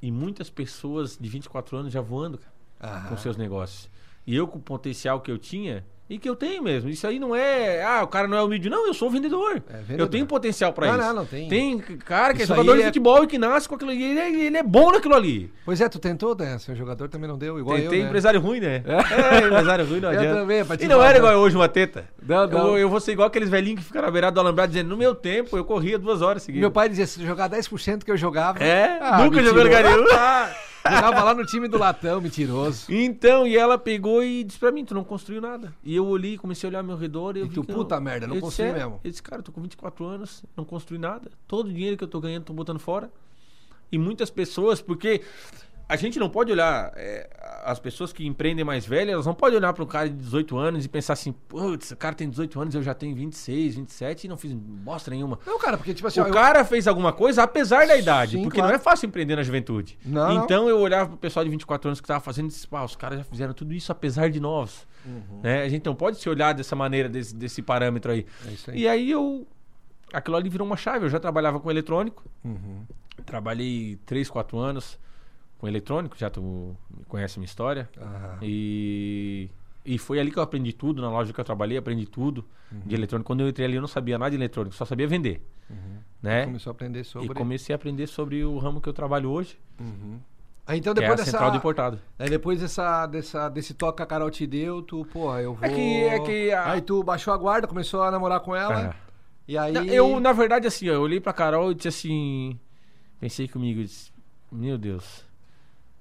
[0.00, 2.38] e muitas pessoas de 24 anos já voando
[2.78, 3.90] cara, com seus negócios.
[4.26, 6.90] E eu com o potencial que eu tinha e que eu tenho mesmo.
[6.90, 8.68] Isso aí não é, ah, o cara não é humilde.
[8.68, 9.62] Não, eu sou vendedor.
[9.70, 10.00] É vendedor.
[10.00, 11.06] Eu tenho potencial pra Não, isso.
[11.08, 11.48] não, não, tem.
[11.48, 14.02] Tem cara que Isso é jogador de é- futebol e que nasce com aquilo ali.
[14.02, 15.50] Ele é, ele é bom naquilo ali.
[15.64, 16.58] Pois é, tu tentou, né?
[16.58, 18.06] Seu jogador também não deu, igual Tem, eu, tem né?
[18.06, 18.82] empresário ruim, né?
[18.86, 20.40] É, empresário ruim não Eu adianta.
[20.40, 22.04] também, pra te e não era igual hoje uma teta.
[22.22, 22.68] Não, não.
[22.72, 24.96] Eu, eu vou ser igual aqueles velhinhos que ficam na beirada do alambrado dizendo, no
[24.98, 26.60] meu tempo eu corria duas horas seguidas.
[26.60, 28.58] Meu pai dizia, se jogar 10% que eu jogava...
[28.62, 30.04] É, Ah, nunca jogou lugar nenhum.
[30.86, 32.92] Jogava lá no time do Latão, mentiroso.
[32.92, 35.72] Então, e ela pegou e disse pra mim, tu não construiu nada.
[35.82, 37.72] E eu olhei, comecei a olhar ao meu redor e eu E vi tu, que
[37.72, 38.72] puta merda, não Eu construí é.
[38.74, 39.00] mesmo.
[39.02, 41.30] Eu disse, cara, eu tô com 24 anos, não construí nada.
[41.48, 43.10] Todo o dinheiro que eu tô ganhando, tô botando fora.
[43.90, 45.22] E muitas pessoas, porque
[45.88, 47.30] a gente não pode olhar, é,
[47.64, 50.56] as pessoas que empreendem mais velhas, elas não podem olhar para um cara de 18
[50.56, 54.24] anos e pensar assim, putz, esse cara tem 18 anos, eu já tenho 26, 27
[54.24, 55.38] e não fiz bosta nenhuma.
[55.46, 56.20] Não, cara, porque tipo assim...
[56.20, 58.68] O eu- cara fez alguma coisa apesar da idade, Sim, porque claro.
[58.72, 59.98] não é fácil empreender na juventude.
[60.04, 60.44] Não, não.
[60.44, 62.94] então eu olhava pro pessoal de 24 anos que tava fazendo e disse, pá, os
[62.94, 64.86] caras já fizeram tudo isso apesar de novos.
[65.06, 65.40] Uhum.
[65.42, 65.62] Né?
[65.62, 68.26] A gente não pode se olhar dessa maneira, desse, desse parâmetro aí.
[68.46, 68.78] É isso aí.
[68.80, 69.46] E aí eu.
[70.12, 71.04] Aquilo ali virou uma chave.
[71.06, 72.24] Eu já trabalhava com eletrônico.
[72.44, 72.84] Uhum.
[73.26, 74.98] Trabalhei 3, 4 anos
[75.58, 76.76] com eletrônico, já tu
[77.08, 77.88] conhece a minha história.
[78.00, 78.38] Aham.
[78.42, 79.48] E,
[79.84, 82.80] e foi ali que eu aprendi tudo, na loja que eu trabalhei, aprendi tudo Uhum.
[82.86, 83.26] de eletrônico.
[83.26, 85.40] Quando eu entrei ali, eu não sabia nada de eletrônico, só sabia vender.
[86.22, 86.44] Né?
[86.46, 87.28] Começou a aprender sobre...
[87.28, 90.18] E comecei a aprender sobre o ramo que eu trabalho hoje, Uhum.
[90.66, 91.30] Aí então é depois dessa...
[91.32, 92.00] central do importado.
[92.18, 95.62] Aí depois dessa, dessa, desse toque que a Carol te deu, tu, porra, eu vou...
[95.62, 98.86] É que- é que a- Aí tu baixou a guarda, começou a namorar com ela,
[98.88, 98.94] É.
[99.46, 99.74] e aí...
[99.94, 102.58] Eu, na verdade, assim, eu olhei pra Carol e disse assim.
[103.20, 104.10] Pensei comigo, disse,
[104.50, 105.22] meu Deus,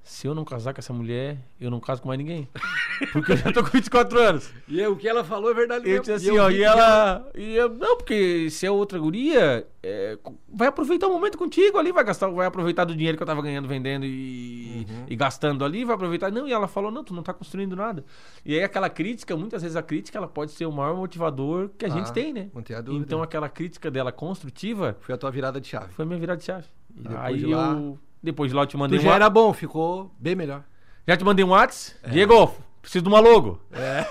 [0.03, 2.47] se eu não casar com essa mulher, eu não caso com mais ninguém.
[3.13, 4.51] Porque eu já tô com 24 anos.
[4.67, 6.03] E eu- o que ela falou é verdade Eu mesmo.
[6.03, 7.31] disse E assim, eu ó, e ela.
[7.35, 10.17] E eu, não, porque se é outra guria, é,
[10.53, 13.41] vai aproveitar o momento contigo ali, vai gastar, vai aproveitar do dinheiro que eu tava
[13.41, 15.05] ganhando, vendendo e, Uhum.
[15.09, 16.31] e gastando ali, vai aproveitar.
[16.31, 18.05] Não, e ela falou, não, tu não tá construindo nada.
[18.45, 21.85] E aí aquela crítica, muitas vezes a crítica, ela pode ser o maior motivador que
[21.85, 22.49] a gente Ah, tem, né?
[22.91, 25.91] Então aquela crítica dela construtiva Foi a tua virada de chave.
[25.93, 26.67] foi a minha virada de chave.
[26.95, 27.99] E depois aí de lá- eu.
[28.23, 30.63] Depois de lá eu te Tu mandei um já era bom, ficou bem melhor.
[31.05, 31.99] Já te mandei um WhatsApp.
[32.03, 32.09] É.
[32.09, 33.61] Diego, Preciso de uma logo.
[33.71, 34.05] É.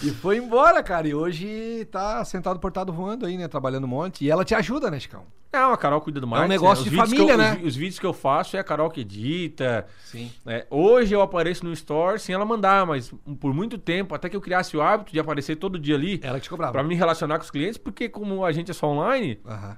[0.02, 1.06] e foi embora, cara.
[1.06, 3.46] E hoje tá sentado portado voando aí, né?
[3.46, 4.24] Trabalhando um monte.
[4.24, 5.24] E ela te ajuda, né, Chicão?
[5.52, 6.50] Não, a Carol cuida do marketing.
[6.50, 6.90] negócio né?
[6.90, 7.58] de Os vídeos família, eu- né?
[7.62, 9.86] Os, os vídeos que eu faço é a Carol que edita.
[10.04, 10.30] Sim.
[10.44, 10.64] né?
[10.70, 14.40] Hoje eu apareço no Store sem ela mandar, mas por muito tempo, até que eu
[14.40, 16.72] criasse o hábito de aparecer todo dia ali, Ela que te cobrava.
[16.72, 19.76] pra me relacionar com os clientes, porque como a gente é só online Aham,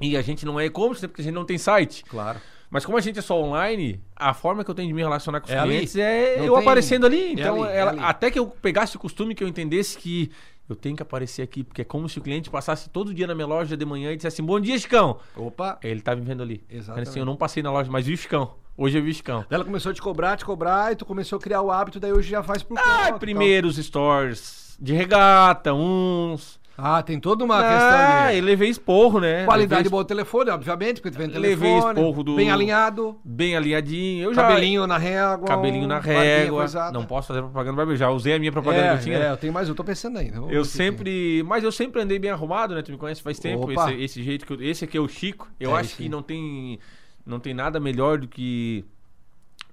[0.00, 1.08] e a gente não é e-commerce, né?
[1.08, 2.04] porque a gente não tem site.
[2.08, 2.40] claro.
[2.70, 5.40] Mas como a gente é só online, a forma que eu tenho de me relacionar
[5.40, 5.70] com os É ali.
[5.70, 7.22] clientes é Não eu tem- aparecendo ali.
[7.28, 8.00] é Então, ali, é ela- ali.
[8.02, 10.30] até que eu pegasse o costume que eu entendesse que
[10.68, 13.34] eu tenho que aparecer aqui, porque é como se o cliente passasse todo dia na
[13.34, 15.18] minha loja de manhã e dissesse assim, bom dia, Chicão.
[15.34, 15.78] Opa.
[15.82, 16.62] Ele tá me vendo ali.
[16.68, 17.08] Exatamente.
[17.08, 18.52] Assim, eu não passei na loja, mas vi o Chicão.
[18.76, 19.46] Hoje eu vi o Chicão.
[19.48, 22.12] Ela começou a te cobrar, te cobrar, e tu começou a criar o hábito, daí
[22.12, 26.60] hoje já faz por Ah, conta, primeiros stores de regata, uns.
[26.80, 29.40] Ah, tem toda uma ah, questão e levei esporro, né?
[29.40, 32.36] de qualidade levei boa do telefone, obviamente, porque tu vem no Levei telefone, esporro do-
[32.36, 34.22] bem alinhado, Bem alinhadinho.
[34.26, 34.42] Eu já...
[34.42, 35.44] cabelinho na régua.
[35.48, 36.66] Cabelinho na régua.
[36.92, 37.98] Não posso fazer propaganda barbeiro.
[37.98, 39.18] Já usei a minha propaganda é, que eu tinha.
[39.18, 40.40] É, eu tenho mais, eu tô pensando ainda.
[40.40, 41.42] Ver Eu sempre.
[41.42, 42.82] Mas eu sempre andei bem arrumado, né?
[42.82, 43.68] Tu me conhece faz tempo.
[43.72, 45.48] Esse, esse jeito que eu, Esse aqui é o Chico.
[45.58, 46.78] Eu É, acho esse que não tem.
[47.26, 48.84] Não tem nada melhor do que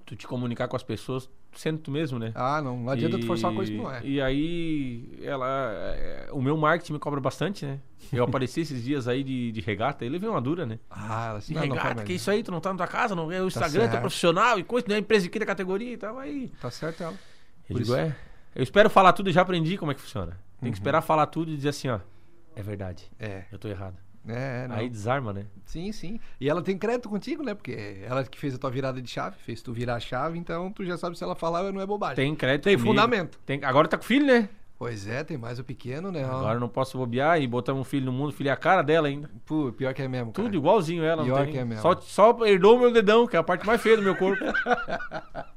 [0.08, 2.32] tu te comunicar com as pessoas sendo tu mesmo, né?
[2.36, 4.02] Ah, não, não adianta tu forçar uma coisa que não é.
[4.04, 5.48] E aí, ela.
[5.96, 7.80] é, O meu marketing me cobra bastante, né?
[8.14, 10.80] Eu apareci esses dias aí de, de regata e levei uma dura, né?
[10.90, 13.16] Ah, ela assim, De não regata, que isso aí, tu não tá na tua casa,
[13.16, 15.94] não é o Instagram, tu é profissional e coisa, não é empresa aqui da categoria
[15.94, 16.20] e tal.
[16.20, 16.52] Aí.
[16.62, 17.14] Tá certo ela.
[17.14, 17.18] Eu
[17.76, 18.16] Por digo, isso- é.
[18.56, 20.32] Eu espero falar tudo e já aprendi como é que funciona.
[20.60, 20.72] Tem Uhum.
[20.72, 22.00] que esperar falar tudo e dizer assim, ó.
[22.56, 23.12] É verdade.
[23.20, 23.96] É, Eu tô errado.
[24.28, 24.76] É, é, não.
[24.76, 25.46] Aí desarma, né?
[25.66, 26.20] Sim, sim.
[26.40, 27.54] E ela tem crédito contigo, né?
[27.54, 30.72] Porque ela que fez a tua virada de chave, fez tu virar a chave, então
[30.72, 32.16] tu já sabe se ela falar não é bobagem.
[32.16, 32.64] Tem crédito.
[32.64, 32.90] Tem comigo.
[32.90, 33.40] fundamento.
[33.46, 33.64] Tem...
[33.64, 34.50] Agora tá com filho, né?
[34.78, 36.26] Pois é, tem mais o pequeno, né?
[36.26, 39.08] Agora não posso bobear e botar um filho no mundo, filho é a cara dela
[39.08, 39.30] ainda.
[39.46, 40.48] Pô, pior que é mesmo, cara.
[40.48, 41.18] Tudo igualzinho ela.
[41.18, 41.82] não Pior que é mesmo.
[41.82, 44.44] Só, só herdou o meu dedão, que é a parte mais feia do meu corpo.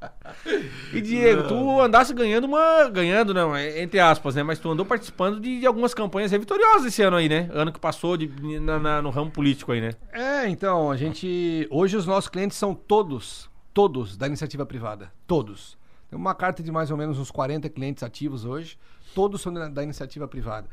[0.92, 2.88] e Diego, tu andasse ganhando uma.
[2.90, 4.42] Ganhando, não, é- entre aspas, né?
[4.42, 7.48] Mas tu andou participando de, de algumas campanhas vitoriosas esse ano aí, né?
[7.52, 8.28] Ano que passou de,
[8.60, 9.90] na- na- no ramo político aí, né?
[10.12, 11.66] É, então, a gente.
[11.70, 15.10] Hoje os nossos clientes são todos, todos da iniciativa privada.
[15.26, 15.76] Todos.
[16.08, 18.78] Tem uma carta de mais ou menos uns 40 clientes ativos hoje.
[19.14, 20.68] Todos são da, iniciativa privada.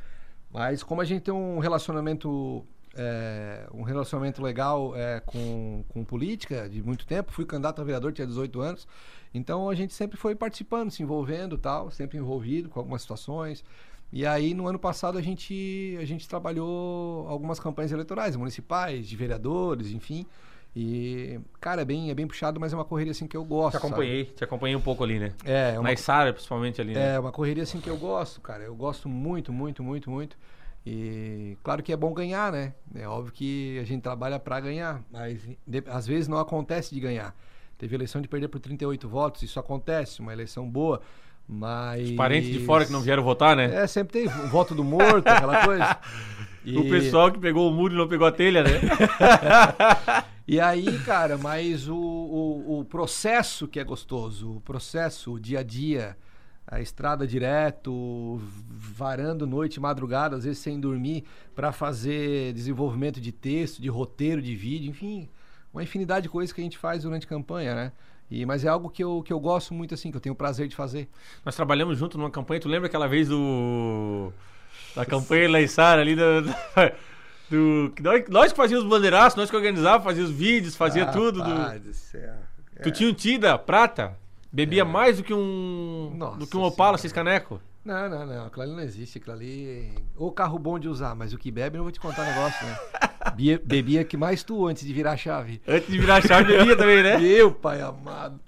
[0.52, 2.66] Mas como a gente tem um relacionamento.
[2.96, 8.14] é, um relacionamento legal é, com, com política de muito tempo, fui candidato a vereador,
[8.14, 8.88] tinha 18 anos.
[9.34, 13.64] Então a gente sempre foi participando, se envolvendo tal, sempre envolvido com algumas situações.
[14.14, 19.16] E aí, no ano passado, a gente, a gente trabalhou algumas campanhas eleitorais, municipais, de
[19.16, 20.26] vereadores, enfim.
[20.76, 23.72] E, cara, é bem, é bem puxado, mas é uma correria assim que eu gosto.
[23.80, 25.30] Te acompanhei, te acompanhei um pouco ali, né?
[25.38, 25.52] sabe?
[25.52, 27.16] É, é uma, Na Isara, principalmente ali, né?
[27.16, 28.64] é uma correria assim que eu gosto, cara.
[28.64, 30.38] Eu gosto muito, muito, muito, muito.
[30.86, 32.74] E claro que é bom ganhar, né?
[32.94, 37.00] É óbvio que a gente trabalha pra ganhar, mas de- às vezes não acontece de
[37.00, 37.34] ganhar.
[37.78, 41.02] Teve eleição de perder por 38 votos, isso acontece, uma eleição boa,
[41.48, 42.10] mas.
[42.10, 43.84] Os parentes de fora que não vieram votar, né?
[43.84, 45.98] É, sempre tem o voto do morto, aquela coisa.
[46.66, 48.72] E- O pessoal que pegou o muro e não pegou a telha, né?
[50.48, 55.60] E aí, cara, mas o, o, o processo que é gostoso, o processo, o dia
[55.60, 56.16] a dia,
[56.68, 61.24] a estrada direto, varando noite, madrugada, às vezes sem dormir,
[61.56, 65.28] para fazer desenvolvimento de texto, de roteiro, de vídeo, enfim,
[65.74, 67.92] uma infinidade de coisas que a gente faz durante a campanha, né?
[68.30, 70.38] E, mas é algo que eu, que eu gosto muito, assim, que eu tenho o
[70.38, 71.08] prazer de fazer.
[71.44, 72.60] Nós trabalhamos junto numa campanha.
[72.60, 74.32] Tu lembra aquela vez do.
[74.96, 76.22] Da campanha Sara ali do.
[77.50, 77.94] Do
[78.30, 81.42] nós, que fazíamos os bandeiraços, nós que organizávamos, fazíamos os vídeos, fazia tudo.
[81.44, 82.34] do- do céu.
[82.84, 84.18] Tu tinha um Tida prata,
[84.52, 86.12] bebia mais do que um.
[86.14, 86.18] É.
[86.18, 86.98] Nossa do que um Opala Senhora.
[87.00, 87.62] seis caneco.
[87.86, 88.46] Não, não, não.
[88.48, 89.20] Aquilo ali não existe.
[89.20, 89.92] Aquilo ali.
[90.16, 92.66] Ou carro bom de usar, mas o que bebe, não vou te contar o negócio,
[92.66, 92.78] né?
[93.36, 95.62] Bia- Bebia que mais tu antes de virar a chave.
[95.68, 97.18] Antes de virar a chave, bebia também, né?
[97.22, 98.40] Meu pai amado.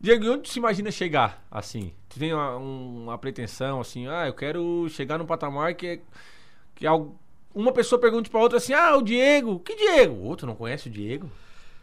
[0.00, 1.92] Diego, e onde tu se imagina chegar, assim?
[2.08, 6.00] Tu tem uma, um- uma pretensão, assim, ah, eu quero chegar num patamar que é...
[6.74, 7.14] Que al-
[7.54, 10.14] uma pessoa pergunte pra outra assim, ah, o Diego, que Diego?
[10.14, 11.30] O outro não conhece o Diego?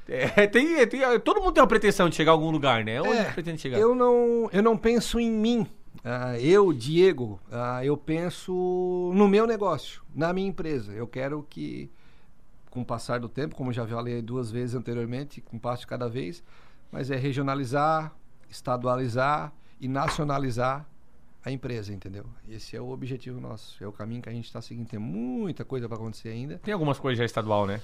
[0.07, 3.01] É, tem, tem- todo mundo tem uma pretensão de chegar a algum lugar, né?
[3.01, 3.77] Onde É, tu pretende chegar?
[3.77, 5.67] Eu não, eu não penso em mim.
[6.03, 10.93] Ah, eu, Diego, ah, eu penso no meu negócio, na minha empresa.
[10.93, 11.89] Eu quero que,
[12.69, 16.07] com o passar do tempo, como já falei duas vezes anteriormente, com passo de cada
[16.07, 16.41] vez,
[16.91, 18.13] mas é regionalizar,
[18.49, 19.51] estadualizar
[19.81, 20.85] e nacionalizar
[21.47, 22.25] a empresa, entendeu?
[22.47, 24.87] Esse é o objetivo nosso, é o caminho que a gente está seguindo.
[24.87, 26.57] Tem muita coisa para acontecer ainda.
[26.59, 27.81] Tem algumas coisas já estadual, né?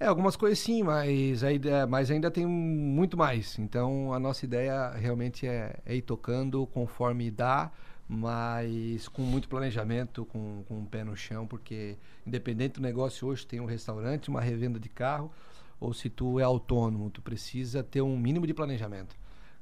[0.00, 3.58] É, algumas coisas sim, mas, a ideia, mas ainda tem muito mais.
[3.58, 7.70] Então a nossa ideia realmente é, é ir tocando conforme dá,
[8.08, 13.46] mas com muito planejamento, com, com o pé no chão, porque independente do negócio hoje,
[13.46, 15.30] tem um restaurante, uma revenda de carro,
[15.78, 19.14] ou se tu é autônomo, tu precisa ter um mínimo de planejamento.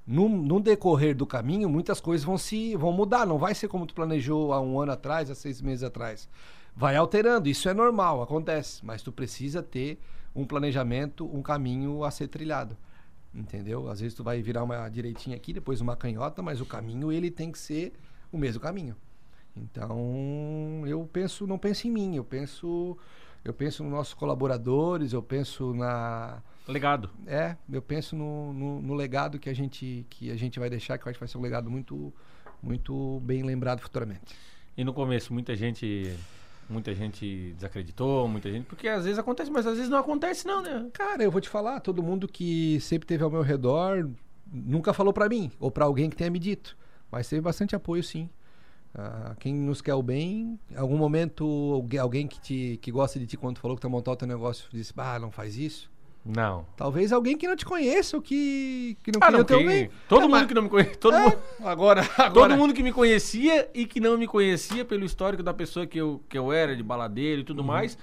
[0.07, 3.27] No, no decorrer do caminho, muitas coisas vão se vão mudar.
[3.27, 6.29] Não vai ser como tu planejou há um ano atrás, há seis meses atrás.
[6.75, 8.85] Vai alterando, isso é normal, acontece.
[8.85, 9.99] Mas tu precisa ter
[10.35, 12.77] um planejamento, um caminho a ser trilhado.
[13.35, 13.89] Entendeu?
[13.89, 17.31] Às vezes tu vai virar uma direitinha aqui, depois uma canhota, mas o caminho ele
[17.31, 17.93] tem que ser
[18.31, 18.97] o mesmo caminho.
[19.57, 22.97] Então, eu penso, não penso em mim, eu penso,
[23.45, 27.11] eu penso nos nossos colaboradores, eu penso na Legado.
[27.27, 30.97] é, eu penso no, no, no legado que a gente que a gente vai deixar,
[30.97, 32.13] que eu acho que vai ser um legado muito
[32.63, 34.37] muito bem lembrado futuramente.
[34.77, 36.17] E no começo, muita gente.
[36.71, 38.65] Muita gente desacreditou, muita gente.
[38.65, 40.89] Porque às vezes acontece, mas às vezes não acontece, não, né?
[40.95, 44.09] Cara, eu vou te falar, todo mundo que sempre teve ao meu redor
[44.51, 46.77] nunca falou pra mim ou pra alguém que tenha me dito,
[47.11, 48.31] mas teve bastante apoio sim.
[48.95, 51.45] Ah, quem nos quer o bem, em algum momento
[52.01, 54.69] alguém, que te que gosta de ti quando falou que ia montar o teu negócio
[54.73, 55.91] disse: "Ah, não faz isso".
[56.25, 56.65] Não.
[56.77, 59.91] Talvez alguém que não te conheça ou que que não Ah, não, quem-.
[60.09, 60.97] Todo É, mundo mas- que não me conhece.
[60.97, 64.85] Todo, É, mundo, agora, agora todo mundo que me conhecia e que não me conhecia
[64.85, 67.67] pelo histórico da pessoa que eu, que eu era, de baladeiro e tudo Uhum.
[67.67, 67.99] mais,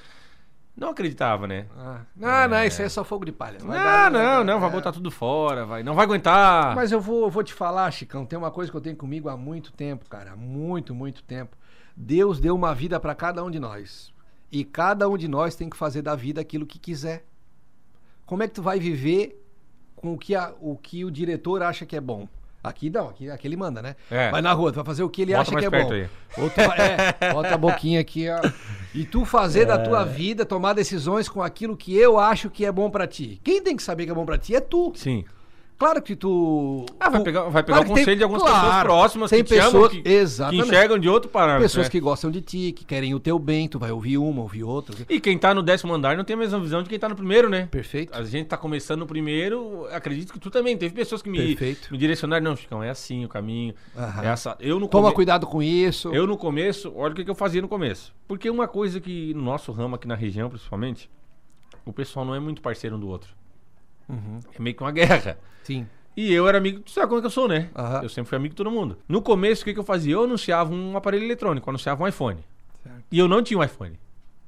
[0.75, 1.65] não acreditava, né?
[1.77, 3.57] Ah, não, não, isso aí é só fogo de palha.
[3.59, 4.71] Vai Não, dar- não, não, vai é.
[4.73, 6.75] botar tudo fora, vai, não vai aguentar.
[6.75, 9.37] Mas eu vou, vou te falar, Chicão, tem uma coisa que eu tenho comigo há
[9.37, 10.33] muito tempo, cara.
[10.33, 11.55] há Muito, muito tempo.
[11.95, 14.11] Deus deu uma vida pra cada um de nós.
[14.51, 17.23] E cada um de nós tem que fazer da vida aquilo que quiser.
[18.29, 19.43] Como é que tu vai viver
[19.95, 22.27] com o que, a- o, que o diretor acha que é bom?
[22.63, 23.95] Aqui não, aqui, aqui ele manda, né?
[24.11, 24.29] É.
[24.29, 25.87] Vai na rua, tu vai fazer o que ele Bota acha mais que é perto
[25.89, 25.93] bom.
[25.95, 26.07] aí.
[26.37, 26.77] Ou tu vai-
[27.27, 28.39] é, bota a boquinha aqui, ó.
[28.93, 29.77] E tu fazer da É.
[29.79, 33.41] tua vida, tomar decisões com aquilo que eu acho que é bom pra ti.
[33.43, 34.91] Quem tem que saber que é bom pra ti é tu.
[34.95, 35.25] Sim.
[35.79, 36.85] Claro que tu.
[36.99, 39.29] Ah, vai pegar, vai pegar claro o que tem- conselho de algumas pessoas claro, próximas
[39.29, 41.63] tem que te amam, pessoas, que, que enxergam de outro parâmetro.
[41.63, 41.89] Pessoas né?
[41.89, 44.93] que gostam de ti, que querem o teu bem, tu vai ouvir uma, ouvir outra.
[45.07, 47.15] E quem tá no décimo andar não tem a mesma visão de quem tá no
[47.15, 47.69] primeiro, né?
[47.71, 48.13] Perfeito.
[48.13, 50.77] A gente tá começando no primeiro, acredito que tu também.
[50.77, 51.87] Teve pessoas que me, Perfeito.
[51.93, 53.73] me direcionaram, não, Chicão, é assim o caminho.
[53.97, 54.21] Aham.
[54.23, 54.57] É essa.
[54.59, 56.13] Eu no Toma come- cuidado com isso.
[56.13, 58.13] Eu no começo, olha o que, que eu fazia no começo.
[58.27, 61.09] Porque uma coisa que no nosso ramo aqui na região, principalmente,
[61.85, 63.38] o pessoal não é muito parceiro um do outro.
[64.09, 64.39] Uhum.
[64.53, 65.37] É meio que uma guerra.
[65.63, 65.87] Sim.
[66.17, 67.69] E eu era amigo, tu sabe como é que eu sou, né?
[67.75, 68.01] Aham.
[68.03, 68.97] Eu sempre fui amigo de todo mundo.
[69.07, 70.13] No começo, o que, que eu fazia?
[70.15, 72.43] Eu anunciava um aparelho eletrônico, eu anunciava um iPhone.
[72.83, 73.03] Certo.
[73.11, 73.97] E eu não tinha um iPhone.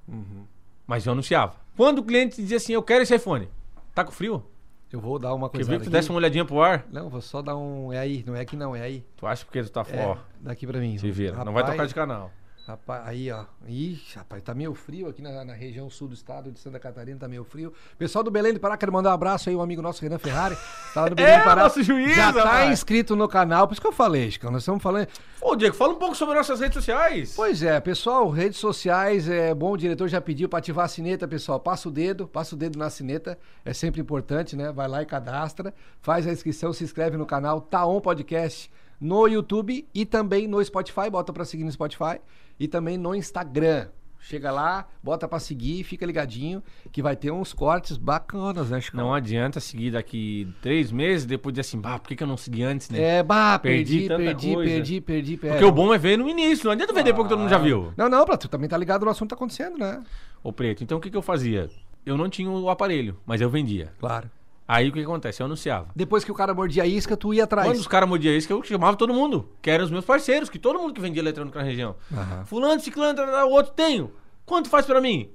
[0.08, 0.44] Uhum.
[0.86, 1.54] Mas eu anunciava.
[1.78, 3.48] Quando o cliente dizia assim, eu quero esse iPhone.
[3.96, 4.44] Tá com frio?
[4.92, 5.70] Eu vou dar uma coisa.
[5.70, 6.86] ver que tu desse uma olhadinha pro ar?
[6.92, 7.94] Não, vou só dar um.
[7.94, 9.06] É aí, não é aqui não, é aí.
[9.16, 10.20] Tu acha porque tu tá É, fora?
[10.42, 10.98] daqui pra mim.
[10.98, 11.42] Se vira.
[11.46, 12.30] não vai tocar de canal.
[12.68, 13.44] Rapaz, aí, ó.
[13.68, 17.18] Ixi, rapaz, tá meio frio aqui na, na região sul do estado de Santa Catarina,
[17.20, 17.74] tá meio frio.
[17.98, 20.56] Pessoal do Belém do Pará, quero mandar um abraço aí, um amigo nosso, Renan Ferrari.
[20.94, 21.64] Tá lá no Belém É, do Pará.
[21.64, 22.72] nosso juiz, Já tá rapaz.
[22.72, 24.50] inscrito no canal, por isso que eu falei, Chico.
[24.52, 25.08] Nós estamos falando.
[25.42, 27.34] Ô, Diego, fala um pouco sobre nossas redes sociais.
[27.36, 31.28] Pois é, pessoal, redes sociais, é bom, o diretor já pediu para ativar a sineta,
[31.28, 31.60] pessoal.
[31.60, 34.72] Passa o dedo, passa o dedo na sineta, é sempre importante, né?
[34.72, 39.88] Vai lá e cadastra, faz a inscrição, se inscreve no canal Taon Podcast no YouTube
[39.96, 42.22] e também no Spotify, bota para seguir no Spotify
[42.62, 43.88] e também no Instagram.
[44.20, 48.96] Chega lá, bota para seguir, fica ligadinho que vai ter uns cortes bacanas, né, Chico?
[48.96, 52.38] Não adianta seguir daqui três meses, depois dizer assim, bah, por que, que eu não
[52.38, 53.02] segui antes, né?
[53.02, 54.72] É, bah, Perdi perdi, perdi, coisa.
[54.72, 55.56] perdi, perdi, perdi.
[55.56, 57.58] Porque o bom é ver no início, não adianta ver depois que todo mundo já
[57.58, 57.92] viu.
[57.98, 60.04] Não, não, pra tu também tá ligado no assunto que tá acontecendo, né?
[60.44, 61.68] Ô, Preto, então o que, que eu fazia?
[62.06, 63.92] Eu não tinha o aparelho, mas eu vendia.
[64.00, 64.30] Claro.
[64.68, 65.42] Aí o que, acontece?
[65.42, 65.90] Eu anunciava.
[65.96, 67.68] Depois que o cara mordia a isca, tu ia atrás.
[67.68, 70.50] Quando os caras mordiam isso, que eu chamava todo mundo, que eram os meus parceiros,
[70.50, 71.96] que todo mundo que vendia eletrônico na região.
[72.14, 72.46] Aham.
[72.46, 74.12] Fulano, ciclano, o outro tenho.
[74.46, 75.30] Quanto faz pra mim?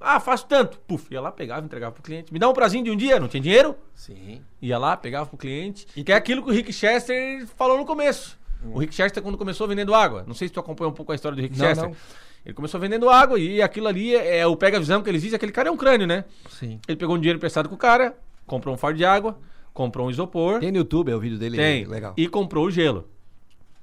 [0.00, 0.78] Ah, faço tanto.
[0.80, 2.32] Puf, ia lá, pegava, entregava pro cliente.
[2.32, 3.74] Me dá um prazinho de um dia, não tinha dinheiro?
[3.94, 4.42] Sim.
[4.60, 5.86] Ia lá, pegava pro cliente.
[5.96, 8.38] E que é aquilo que o Rick Chester falou no começo.
[8.62, 11.14] O Rick Chester, quando começou vendendo água, não sei se tu acompanha um pouco a
[11.14, 11.88] história do Rick Não, Chester.
[11.88, 11.96] não.
[12.44, 15.36] Ele começou vendendo água e aquilo ali é, é o pega-visão que eles dizem.
[15.36, 16.24] Aquele cara é um crânio, né?
[16.48, 16.80] Sim.
[16.86, 19.38] Ele pegou um dinheiro emprestado com o cara, comprou um fardo de água,
[19.72, 20.60] comprou um isopor.
[20.60, 21.56] Tem no YouTube, é o vídeo dele.
[21.56, 21.84] Tem.
[21.84, 22.14] Legal.
[22.16, 23.08] E comprou o gelo.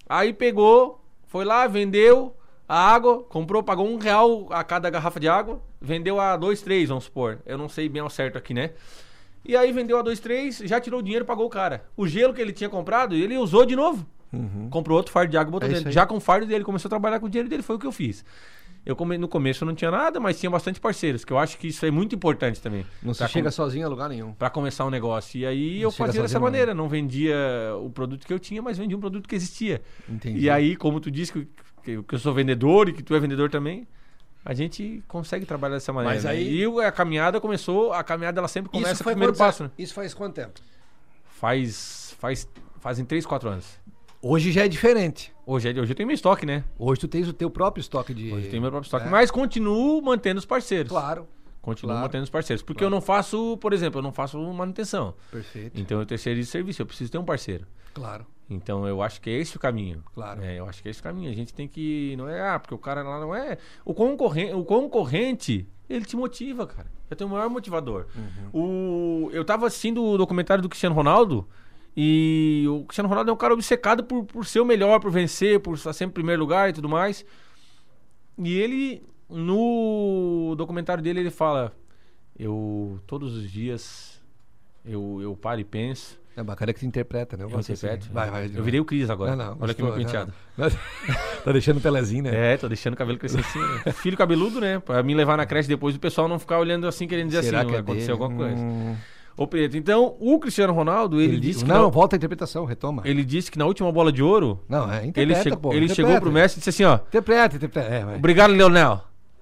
[0.08, 2.36] Aí pegou, foi lá, vendeu
[2.68, 6.90] a água, comprou, pagou um real a cada garrafa de água, vendeu a dois, três,
[6.90, 7.40] vamos supor.
[7.46, 8.72] Eu não sei bem ao certo aqui, né?
[9.46, 11.86] E aí vendeu a dois, três, já tirou o dinheiro, pagou o cara.
[11.98, 14.06] O gelo que ele tinha comprado, ele usou de novo.
[14.32, 14.68] Uhum.
[14.70, 15.92] Comprou outro fardo de água botou É dentro.
[15.92, 17.86] Já com o fardo dele, começou a trabalhar com o dinheiro dele, foi o que
[17.86, 18.26] eu fiz.
[18.86, 21.58] Eu come- no começo eu não tinha nada, mas tinha bastante parceiros, que eu acho
[21.58, 22.86] que isso é muito importante também.
[23.02, 24.34] Não se chega com- sozinho a lugar nenhum.
[24.34, 25.40] Pra começar um negócio.
[25.40, 26.42] E aí eu chega fazia dessa não.
[26.42, 27.36] maneira, não vendia
[27.82, 29.82] o produto que eu tinha, mas vendia um produto que existia.
[30.10, 30.40] Entendi.
[30.42, 31.48] E aí, como tu disse que,
[31.84, 33.88] que, que eu sou vendedor e que tu é vendedor também,
[34.44, 36.16] a gente consegue trabalhar dessa maneira.
[36.16, 36.32] Mas né?
[36.32, 39.34] aí- E o- a caminhada começou, a caminhada ela sempre começa Isso com o primeiro
[39.34, 39.72] passo, né?
[39.78, 40.60] Isso faz quanto tempo?
[41.26, 42.48] Faz, faz,
[42.80, 43.80] fazem 3, 4 anos.
[44.26, 45.34] Hoje já é diferente.
[45.46, 46.64] Hoje, é- hoje eu tenho meu estoque, né?
[46.80, 48.32] Hoje tu tens o teu próprio estoque de.
[48.32, 49.06] Hoje eu tenho meu próprio estoque.
[49.06, 49.10] É.
[49.10, 50.90] Mas continuo mantendo os parceiros.
[50.90, 51.28] Claro.
[51.62, 52.06] Continuo Claro.
[52.06, 52.64] mantendo os parceiros.
[52.64, 55.14] Porque eu não faço, por exemplo, eu não faço manutenção.
[55.30, 55.78] Perfeito.
[55.80, 57.66] Então eu terceirizo serviço, eu preciso ter um parceiro.
[57.94, 60.02] Claro, Então eu acho que é esse o caminho.
[60.16, 60.42] claro.
[60.42, 61.30] É, eu acho que é esse o caminho.
[61.30, 62.16] A gente tem que.
[62.18, 63.58] Não é, ah, porque o cara lá não é.
[63.84, 66.90] O concorrente, o concorrente ele te motiva, cara.
[67.10, 68.06] Eu tenho o maior motivador.
[68.16, 69.26] Uhum.
[69.28, 71.46] O, eu tava assistindo o documentário do Cristiano Ronaldo.
[71.96, 75.60] E o Cristiano Ronaldo é um cara obcecado por, por ser o melhor, por vencer,
[75.60, 77.24] por estar sempre em primeiro lugar e tudo mais.
[78.38, 81.72] E ele, no documentário dele, ele fala:
[82.38, 84.20] Eu, todos os dias,
[84.84, 86.20] eu, eu paro e penso.
[86.36, 87.44] É bacana que você interpreta, né?
[87.44, 87.74] Eu assim.
[87.74, 88.12] interpreto.
[88.12, 88.52] Vai, vai.
[88.52, 89.36] Eu virei o Cris agora.
[89.36, 90.34] Não, não, Olha aqui meu penteado.
[90.58, 90.68] não.
[91.46, 92.54] tá deixando o Pelezinho, né?
[92.54, 93.60] É, tô deixando o cabelo crescer assim.
[93.60, 93.92] né?
[93.94, 94.80] Filho cabeludo, né?
[94.80, 97.60] Pra me levar na creche depois o pessoal não ficar olhando assim, querendo dizer Será
[97.60, 98.24] assim, que é aconteceu dele?
[98.24, 98.60] alguma coisa.
[98.60, 98.96] Hum.
[99.36, 101.70] Ô, Preto, então, o Cristiano Ronaldo, ele, Ele disse que.
[101.70, 103.02] Não, na- volta a interpretação, retoma.
[103.06, 105.70] ele disse que na última bola de ouro, Não, é, ele, interpreta, chegou, pô.
[105.74, 106.10] ele interpreta.
[106.10, 106.96] chegou pro Messi e disse assim, ó.
[107.08, 107.88] Interpreta, interpreta.
[107.90, 108.16] É, vai.
[108.18, 109.02] Obrigado, Leonel.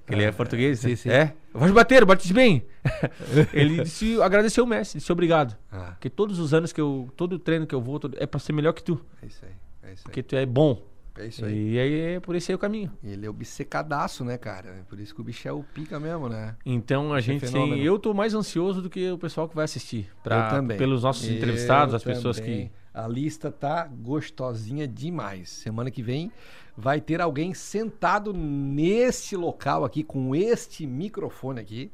[0.09, 0.95] Ele é português, sim, né?
[0.95, 1.09] sim.
[1.09, 1.33] É.
[1.53, 2.65] Vai bater, bate bem.
[3.53, 5.55] ele disse, agradeceu o Messi, disse obrigado.
[5.71, 7.07] Ah, Porque todos os anos que eu.
[7.15, 8.99] Todo treino que eu vou, todo- é pra ser melhor que tu.
[9.21, 9.51] é isso aí.
[9.83, 10.03] É isso aí.
[10.03, 10.81] Porque tu é bom.
[11.17, 11.73] É isso aí.
[11.73, 12.91] E aí é por esse aí o caminho.
[13.03, 14.69] Ele é obcecadaço, né, cara?
[14.69, 16.55] É Por isso que o bicho é o pica mesmo, né?
[16.65, 17.79] Então a é gente tem.
[17.79, 20.09] Eu tô mais ansioso do que o pessoal que vai assistir.
[20.23, 20.77] Pra, eu também.
[20.77, 22.67] Pelos nossos Eu entrevistados, as pessoas também.
[22.67, 22.81] que.
[22.93, 25.49] A lista tá gostosinha demais.
[25.49, 26.31] Semana que vem
[26.75, 31.91] vai ter alguém sentado nesse local aqui, com este microfone aqui.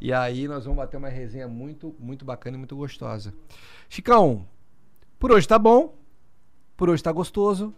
[0.00, 3.32] E aí nós vamos bater uma resenha muito, muito bacana e muito gostosa.
[3.88, 4.46] Chicão,
[5.18, 5.96] por hoje tá bom.
[6.76, 7.74] Por hoje tá gostoso.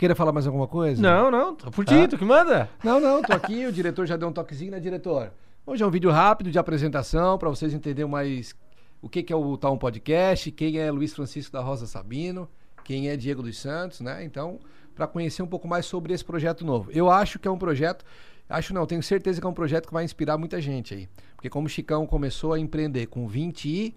[0.00, 1.02] Queira falar mais alguma coisa?
[1.02, 2.08] Não, não, tô por ti, Ah.
[2.08, 2.70] tu que manda.
[2.82, 5.30] Não, não, tô aqui, o diretor já deu um toquezinho, né, diretor?
[5.66, 8.54] Hoje é um vídeo rápido de apresentação para vocês entenderem mais
[9.02, 12.48] o que, que é o Tal um Podcast, quem é Luiz Francisco da Rosa Sabino,
[12.82, 14.24] quem é Diego dos Santos, né?
[14.24, 14.58] Então,
[14.94, 16.90] para conhecer um pouco mais sobre esse projeto novo.
[16.92, 18.02] Eu acho que é um projeto,
[18.48, 21.08] acho não, tenho certeza que é um projeto que vai inspirar muita gente aí.
[21.36, 23.94] Porque como o Chicão começou a empreender com 20 e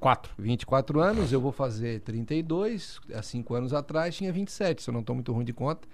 [0.00, 0.32] Quatro.
[0.38, 2.98] 24 anos, eu vou fazer 32.
[3.14, 5.86] Há 5 anos atrás tinha 27, se eu não estou muito ruim de conta.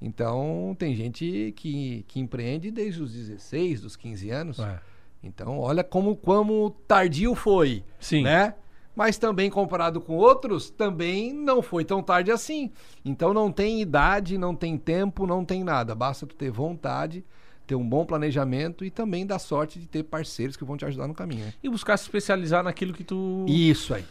[0.00, 4.58] Então, tem gente que, que empreende desde os 16, dos 15 anos.
[4.60, 4.78] É.
[5.22, 8.22] Então, olha como, como tardio foi, Sim.
[8.22, 8.54] né?
[8.94, 12.70] Mas também comparado com outros, também não foi tão tarde assim.
[13.04, 15.94] Então, não tem idade, não tem tempo, não tem nada.
[15.94, 17.24] Basta tu ter vontade,
[17.68, 21.06] ter um bom planejamento e também dar sorte de ter parceiros que vão te ajudar
[21.06, 21.44] no caminho.
[21.44, 21.54] Né?
[21.62, 23.44] E buscar se especializar naquilo que tu.
[23.46, 24.04] Isso aí.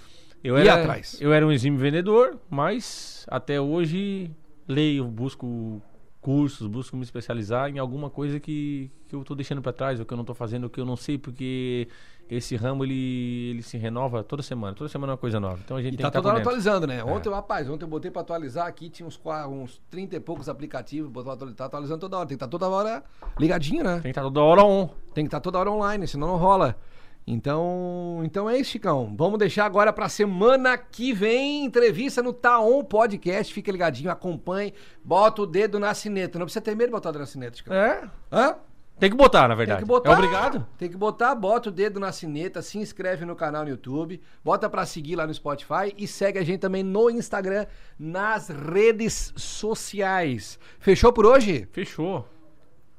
[0.44, 1.18] Eu era, atrás.
[1.20, 4.30] Eu era um exímio vendedor, mas até hoje
[4.68, 5.82] leio, busco
[6.22, 10.06] cursos, busco me especializar em alguma coisa que, que eu tô deixando para trás, ou
[10.06, 11.88] que eu não tô fazendo, ou que eu não sei, porque
[12.30, 14.74] esse ramo ele, ele se renova toda semana.
[14.76, 15.60] Toda semana é uma coisa nova.
[15.64, 16.60] Então a gente E tem tá que toda hora por dentro.
[16.70, 17.04] atualizando, né?
[17.04, 21.10] Ontem, rapaz, ontem eu botei pra atualizar aqui, tinha uns, uns 30 e poucos aplicativos,
[21.12, 22.28] botou atualizar, tá atualizando toda hora.
[22.28, 23.04] Tem que estar toda hora
[23.40, 23.94] ligadinho, né?
[23.94, 24.88] Tem que estar toda hora on.
[25.14, 26.76] Tem que estar toda hora online, senão não rola.
[27.30, 29.14] Então, então é isso, Chicão.
[29.18, 33.54] Vamos deixar agora pra semana que vem entrevista no Taon Podcast.
[33.54, 36.40] Fica ligadinho, acompanhe, bota o dedo na sineta.
[36.40, 37.76] Não precisa ter medo de botar o dedo na sineta, Chicão.
[37.76, 38.10] É.
[38.32, 38.56] Hã?
[39.00, 39.80] Tem que botar, na verdade.
[39.80, 40.10] Tem que botar.
[40.10, 40.66] É obrigado.
[40.78, 44.68] Tem que botar, bota o dedo na sineta, se inscreve no canal no YouTube, bota
[44.70, 47.68] pra seguir lá no Spotify e segue a gente também no Instagram,
[48.00, 50.58] nas redes sociais.
[50.80, 51.68] Fechou por hoje?
[51.72, 52.28] Fechou.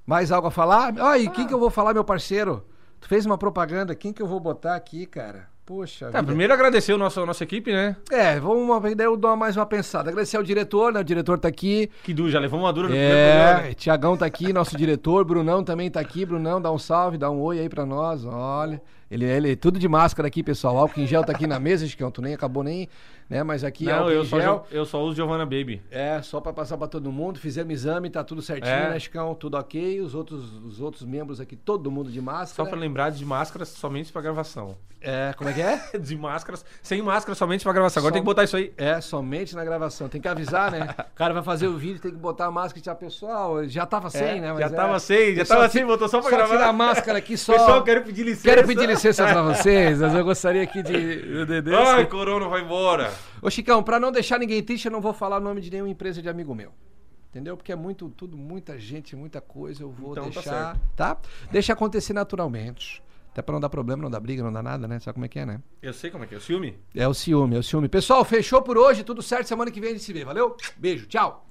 [0.07, 0.95] Mais algo a falar?
[1.01, 1.49] Ai, quem Ah.
[1.49, 2.65] que eu vou falar, meu parceiro?
[3.01, 5.49] Tu fez uma propaganda, quem que eu vou botar aqui, cara?
[5.69, 7.95] Poxa Tá, primeiro agradecer o nosso, a nossa equipe, né?
[8.11, 10.09] É, vamos uma, daí eu dou mais uma pensada.
[10.09, 11.01] Agradecer ao diretor, né?
[11.01, 11.91] O diretor tá aqui.
[12.05, 13.15] Que du, já levou uma dura no primeiro.
[13.15, 13.75] É, né?
[13.75, 15.27] Tiagão tá aqui, nosso diretor.
[15.27, 16.25] Brunão também tá aqui.
[16.25, 18.25] Brunão, dá um salve, dá um oi aí pra nós.
[18.25, 18.81] Olha.
[19.11, 20.77] Ele, ele tudo de máscara aqui, pessoal.
[20.77, 22.11] Álcool em gel tá aqui na mesa, Chicão.
[22.11, 22.89] Tu nem acabou nem,
[23.29, 23.43] né?
[23.43, 24.67] Mas aqui Não, eu só, gel.
[24.71, 25.83] eu só uso Giovanna Baby.
[25.91, 27.39] É, só pra passar pra todo mundo.
[27.39, 28.91] Fizemos exame, tá tudo certinho, É.
[28.91, 29.35] né, Chicão?
[29.35, 30.01] Tudo ok.
[30.03, 32.69] Os outros, os outros membros aqui, todo mundo de Só máscara.
[32.69, 34.77] pra lembrar de máscaras somente pra gravação.
[35.01, 35.81] É, como é que é?
[35.97, 38.01] De máscaras, sem máscara somente pra gravação.
[38.01, 38.73] Agora Só- tem que botar isso aí.
[38.77, 40.09] É, somente na gravação.
[40.09, 40.89] Tem que avisar, né?
[41.15, 43.87] O cara vai fazer o vídeo, tem que botar a máscara e já, pessoal, já
[43.87, 44.51] tava sem, É, né?
[44.53, 44.71] Mas já é.
[44.71, 46.53] tava sem, já Pessoal, tava sem, botou só pra só gravar.
[46.53, 47.53] tirar a máscara aqui só.
[47.53, 48.43] Pessoal, quero pedir licença.
[48.55, 51.47] Quero pedir licença pra vocês, mas eu gostaria aqui de.
[51.47, 53.13] de, de Ai, corona, vai embora.
[53.41, 55.91] Ô, Chicão, pra não deixar ninguém triste, eu não vou falar o nome de nenhuma
[55.91, 56.73] empresa de amigo meu.
[57.31, 57.57] Entendeu?
[57.57, 59.83] Porque é muito, tudo, muita gente, muita coisa.
[59.83, 60.75] Eu vou Então tá deixar.
[60.75, 60.81] certo.
[60.97, 61.17] Tá,
[61.53, 63.03] Deixa acontecer naturalmente.
[63.31, 64.99] Até pra não dar problema, não dar briga, não dar nada, né?
[64.99, 65.61] Sabe como é que é, né?
[65.83, 66.77] Eu sei como é que é o ciúme.
[66.95, 67.89] É o ciúme, é o ciúme.
[67.89, 69.47] Pessoal, fechou por hoje, tudo certo.
[69.47, 70.25] Semana que vem a gente se vê.
[70.25, 70.57] Valeu?
[70.77, 71.47] Beijo, tchau.